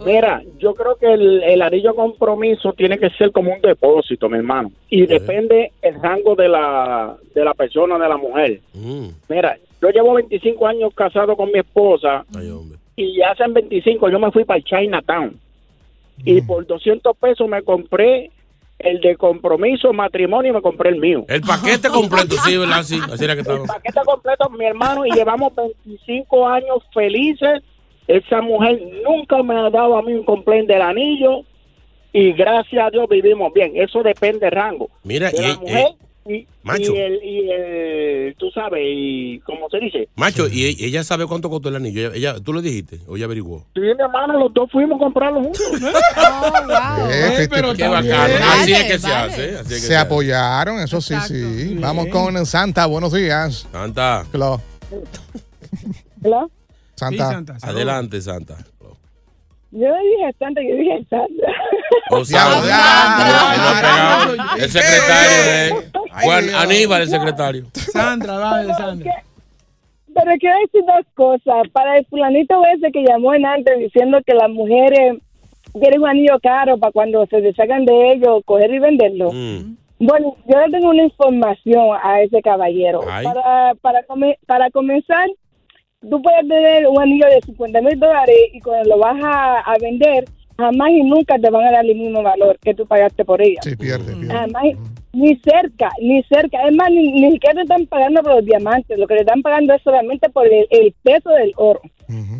Mira, 0.04 0.42
yo 0.58 0.74
creo 0.74 0.96
que 0.96 1.12
el, 1.12 1.42
el 1.42 1.62
anillo 1.62 1.94
compromiso 1.94 2.72
tiene 2.72 2.98
que 2.98 3.10
ser 3.10 3.30
como 3.32 3.52
un 3.54 3.60
depósito, 3.60 4.28
mi 4.28 4.38
hermano. 4.38 4.70
Y 4.88 5.06
depende 5.06 5.72
el 5.82 6.00
rango 6.00 6.34
de 6.34 6.48
la, 6.48 7.16
de 7.34 7.44
la 7.44 7.54
persona, 7.54 7.98
de 7.98 8.08
la 8.08 8.16
mujer. 8.16 8.60
Mira, 9.28 9.56
yo 9.80 9.90
llevo 9.90 10.14
25 10.14 10.66
años 10.66 10.92
casado 10.94 11.36
con 11.36 11.50
mi 11.52 11.58
esposa. 11.58 12.24
y 12.96 13.22
hace 13.22 13.44
25 13.48 14.10
yo 14.10 14.18
me 14.18 14.30
fui 14.30 14.44
para 14.44 14.60
Chinatown. 14.62 15.38
Y 16.24 16.40
por 16.42 16.66
200 16.66 17.16
pesos 17.16 17.48
me 17.48 17.62
compré 17.62 18.30
el 18.78 19.00
de 19.00 19.16
compromiso, 19.16 19.92
matrimonio 19.92 20.50
y 20.50 20.54
me 20.54 20.62
compré 20.62 20.90
el 20.90 20.96
mío. 20.98 21.24
El 21.28 21.40
paquete 21.40 21.88
completo, 21.88 22.36
sí, 22.44 22.56
¿verdad? 22.56 22.78
Así, 22.80 22.98
así 23.10 23.24
era 23.24 23.34
que 23.34 23.40
estaba. 23.40 23.64
paquete 23.64 24.00
completo, 24.04 24.50
mi 24.50 24.64
hermano, 24.64 25.06
y 25.06 25.10
llevamos 25.10 25.54
25 25.54 26.48
años 26.48 26.78
felices. 26.92 27.62
Esa 28.08 28.40
mujer 28.42 28.80
nunca 29.06 29.42
me 29.42 29.54
ha 29.54 29.70
dado 29.70 29.96
a 29.96 30.02
mí 30.02 30.12
un 30.12 30.24
complaint 30.24 30.68
del 30.68 30.82
anillo. 30.82 31.44
y 32.14 32.32
gracias 32.34 32.86
a 32.86 32.90
Dios 32.90 33.06
vivimos 33.08 33.52
bien. 33.54 33.72
Eso 33.74 34.02
depende 34.02 34.40
del 34.40 34.50
rango. 34.52 34.90
Mira, 35.02 35.30
de 35.30 35.38
y- 35.38 35.40
la 35.48 35.54
mujer 35.56 35.86
y, 36.28 36.46
Macho. 36.62 36.94
y 36.94 36.98
el, 36.98 37.24
y 37.24 37.50
el, 37.50 38.34
tú 38.36 38.50
sabes, 38.50 38.80
y 38.86 39.40
como 39.40 39.68
se 39.70 39.78
dice, 39.80 40.08
Macho, 40.14 40.46
y 40.46 40.64
e- 40.66 40.76
ella 40.86 41.02
sabe 41.04 41.26
cuánto 41.26 41.48
costó 41.48 41.68
el 41.70 41.76
anillo. 41.76 42.12
Ella, 42.12 42.32
ella- 42.34 42.40
¿Tú 42.44 42.52
le 42.52 42.60
dijiste 42.62 42.98
o 43.08 43.16
ella 43.16 43.24
averiguó? 43.24 43.64
sí, 43.74 43.80
mi 43.80 43.88
hermano, 43.90 44.38
los 44.38 44.52
dos 44.54 44.70
fuimos 44.70 44.96
a 44.96 45.04
comprarlo 45.04 45.40
juntos. 45.42 45.62
Eh, 47.10 47.48
pero 47.50 47.74
Qué 47.74 47.88
bacano. 47.88 48.34
Así 48.52 48.72
es 48.72 48.84
que 48.84 48.98
se 48.98 49.12
hace. 49.12 49.56
Así 49.58 49.74
es 49.74 49.80
que 49.80 49.86
Se 49.88 49.96
apoyaron, 49.96 50.80
eso 50.80 51.00
sí, 51.00 51.14
sí. 51.26 51.76
Vamos 51.80 52.06
con 52.08 52.44
Santa, 52.46 52.86
buenos 52.86 53.12
días. 53.12 53.66
Santa. 53.72 54.24
Claro. 54.30 54.60
¿Hello? 56.22 56.50
Santa. 57.10 57.56
Adelante, 57.62 58.20
Santa. 58.20 58.56
Yo 59.74 59.88
no 59.88 59.96
dije 60.02 60.34
Santa, 60.38 60.60
yo 60.60 60.76
dije 60.76 61.02
Santa. 61.08 61.46
O 62.10 62.22
pegado. 62.24 62.62
El 64.58 64.70
secretario 64.70 65.44
de 65.46 65.72
Juan 66.24 66.44
Aníbal, 66.54 67.02
el 67.02 67.08
secretario. 67.08 67.64
Sandra, 67.74 68.38
dale, 68.38 68.74
Sandra. 68.74 69.22
Pero 70.14 70.30
quiero 70.38 70.56
decir 70.60 70.82
dos 70.86 71.06
cosas. 71.14 71.68
Para 71.72 71.96
el 71.98 72.04
fulanito 72.06 72.62
ese 72.76 72.92
que 72.92 73.02
llamó 73.02 73.32
en 73.34 73.46
antes 73.46 73.78
diciendo 73.78 74.18
que 74.26 74.34
las 74.34 74.50
mujeres 74.50 75.16
quieren 75.72 76.02
un 76.02 76.08
anillo 76.08 76.38
caro 76.42 76.76
para 76.76 76.92
cuando 76.92 77.24
se 77.26 77.40
deshagan 77.40 77.86
de 77.86 78.12
ellos, 78.12 78.42
coger 78.44 78.72
y 78.74 78.78
venderlo. 78.78 79.32
Mm. 79.32 79.76
Bueno, 80.00 80.36
yo 80.46 80.60
le 80.60 80.70
tengo 80.70 80.90
una 80.90 81.04
información 81.04 81.96
a 82.02 82.20
ese 82.20 82.42
caballero. 82.42 83.00
Ay. 83.08 83.24
Para, 83.24 83.74
para, 83.80 84.02
come- 84.02 84.38
para 84.46 84.70
comenzar, 84.70 85.26
tú 86.08 86.20
puedes 86.22 86.40
tener 86.48 86.86
un 86.88 87.00
anillo 87.00 87.26
de 87.26 87.40
50 87.42 87.80
mil 87.80 87.98
dólares 87.98 88.36
y 88.52 88.60
cuando 88.60 88.90
lo 88.90 88.98
vas 88.98 89.16
a, 89.22 89.60
a 89.60 89.74
vender, 89.80 90.24
jamás 90.56 90.90
y 90.90 91.02
nunca 91.02 91.38
te 91.38 91.50
van 91.50 91.66
a 91.66 91.72
dar 91.72 91.84
el 91.86 91.96
mismo 91.96 92.22
valor 92.22 92.58
que 92.60 92.74
tú 92.74 92.86
pagaste 92.86 93.24
por 93.24 93.40
ella. 93.42 93.60
Sí, 93.62 93.76
pierde, 93.76 94.12
pierde. 94.14 94.28
Jamás, 94.34 94.64
ni 95.12 95.36
cerca, 95.36 95.88
ni 96.00 96.22
cerca. 96.24 96.66
Es 96.68 96.74
más, 96.74 96.90
ni, 96.90 97.12
ni 97.12 97.32
siquiera 97.32 97.54
te 97.56 97.62
están 97.62 97.86
pagando 97.86 98.22
por 98.22 98.34
los 98.36 98.44
diamantes. 98.44 98.98
Lo 98.98 99.06
que 99.06 99.14
le 99.14 99.20
están 99.20 99.42
pagando 99.42 99.74
es 99.74 99.82
solamente 99.82 100.28
por 100.30 100.46
el, 100.46 100.66
el 100.70 100.94
peso 101.02 101.30
del 101.30 101.52
oro. 101.56 101.80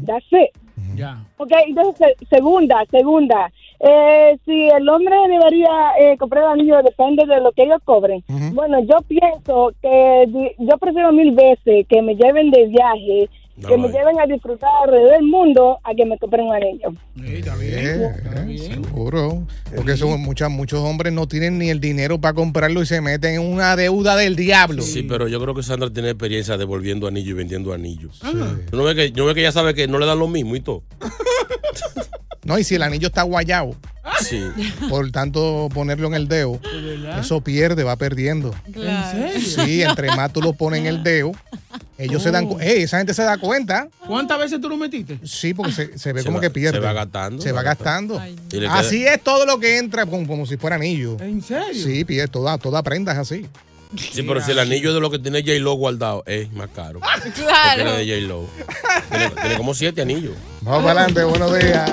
That's 0.07 0.27
it. 0.33 0.51
Ya. 0.95 1.25
Ok, 1.39 1.51
entonces, 1.67 2.15
se- 2.19 2.27
segunda, 2.27 2.85
segunda. 2.91 3.51
Eh, 3.81 4.37
si 4.45 4.69
el 4.69 4.89
hombre 4.89 5.17
debería 5.29 5.69
eh, 5.99 6.17
comprar 6.19 6.45
el 6.45 6.51
anillo, 6.61 6.83
depende 6.83 7.25
de 7.27 7.41
lo 7.41 7.51
que 7.53 7.63
ellos 7.65 7.81
cobren. 7.85 8.23
Bueno, 8.53 8.81
yo 8.85 8.99
pienso 9.09 9.73
que 9.81 10.53
yo 10.59 10.79
prefiero 10.79 11.13
mil 11.13 11.33
veces 11.33 11.87
que 11.89 12.01
me 12.03 12.15
lleven 12.15 12.51
de 12.51 12.67
viaje, 12.67 13.29
que 13.61 13.77
me 13.77 13.89
lleven 13.89 14.19
a 14.19 14.27
disfrutar 14.27 14.71
alrededor 14.83 15.13
del 15.13 15.25
mundo, 15.25 15.79
a 15.85 15.95
que 15.95 16.07
me 16.07 16.19
compren 16.19 16.47
un 16.47 16.55
anillo. 16.55 16.93
Eh, 17.23 18.59
seguro. 18.59 19.47
Porque 19.75 19.97
son 19.97 20.21
muchas, 20.23 20.51
muchos 20.51 20.81
hombres 20.81 21.13
no 21.13 21.29
tienen 21.29 21.59
ni 21.59 21.69
el 21.69 21.81
dinero 21.81 22.21
para 22.21 22.35
comprarlo 22.35 22.83
y 22.83 22.87
se 22.87 23.01
meten 23.01 23.35
en 23.35 23.41
una 23.43 23.77
deuda 23.77 24.17
del 24.17 24.37
diablo. 24.37 24.83
Sí, 24.83 25.03
pero 25.03 25.29
yo 25.29 25.41
creo 25.41 25.55
que 25.55 25.63
Sandra 25.63 25.91
tiene 25.93 26.11
experiencia 26.11 26.57
devolviendo 26.57 27.07
anillos 27.07 27.31
y 27.31 27.35
vendiendo 27.35 27.73
anillos. 27.73 28.21
¿Tú 28.71 28.77
no 28.77 28.85
ves 28.85 28.95
que, 28.95 29.11
no 29.13 29.33
que 29.35 29.41
ella 29.41 29.53
sabe 29.53 29.75
que 29.75 29.87
no 29.87 29.99
le 29.99 30.07
dan 30.07 30.19
lo 30.19 30.29
mismo 30.29 30.57
y 30.57 30.61
todo? 30.61 30.83
No, 32.45 32.59
y 32.59 32.65
si 32.65 32.75
el 32.75 32.83
anillo 32.83 33.07
está 33.09 33.23
guayado, 33.23 33.77
Sí. 34.21 34.43
por 34.89 35.11
tanto 35.13 35.69
ponerlo 35.73 36.09
en 36.09 36.15
el 36.15 36.27
dedo, 36.27 36.59
eso 37.21 37.41
pierde, 37.41 37.85
va 37.85 37.95
perdiendo. 37.97 38.53
Sí, 39.41 39.83
entre 39.83 40.09
más 40.17 40.33
tú 40.33 40.41
lo 40.43 40.53
pones 40.53 40.81
en 40.81 40.87
el 40.87 41.03
dedo, 41.05 41.31
ellos 41.99 42.21
se 42.23 42.33
dan 42.33 42.47
cu- 42.49 42.59
Ey, 42.61 42.83
esa 42.83 42.99
gente 42.99 43.15
se 43.15 43.23
da 43.23 43.39
cuenta. 43.39 43.89
¿Cuántas 44.07 44.39
veces 44.41 44.61
tú 44.61 44.69
lo 44.69 44.77
metiste? 44.77 45.21
Sí, 45.25 45.55
porque 45.55 45.73
se, 45.73 45.99
se 45.99 46.13
ve 46.13 46.21
Se 46.21 46.27
como 46.27 46.39
va- 46.39 46.41
que 46.43 46.51
pierde. 46.51 46.79
se 46.81 46.85
va 46.85 46.93
gastando, 46.93 47.41
Se 47.43 47.49
se 47.49 47.53
va 47.53 47.63
gastando. 47.63 48.21
Así 48.71 49.07
es 49.07 49.23
todo 49.23 49.47
lo 49.47 49.61
que 49.61 49.79
entra 49.79 50.05
como, 50.07 50.27
como 50.27 50.45
si 50.47 50.57
fuera 50.57 50.75
anillo. 50.77 51.17
¿En 51.21 51.43
serio? 51.43 51.81
Sí, 51.81 52.05
pierde, 52.05 52.27
toda, 52.27 52.59
toda 52.59 52.83
prenda 52.83 53.13
es 53.13 53.19
así. 53.19 53.47
Sí, 53.97 54.23
pero 54.23 54.41
si 54.41 54.51
el 54.51 54.59
anillo 54.59 54.93
de 54.95 55.01
lo 55.01 55.11
que 55.11 55.19
tiene 55.21 55.43
J-Lo 55.43 55.75
guardado, 55.75 56.25
es 56.27 56.51
más 56.53 56.71
caro. 56.75 56.99
Claro. 57.37 57.91
Es 57.97 57.99
de 58.07 58.15
J-Lo. 58.21 58.47
Tiene, 59.11 59.31
tiene 59.31 59.57
como 59.59 59.75
siete 59.75 60.03
anillos. 60.03 60.35
Vamos 60.63 60.83
para 60.85 61.03
adelante, 61.05 61.23
buenos 61.25 61.57
días. 61.59 61.93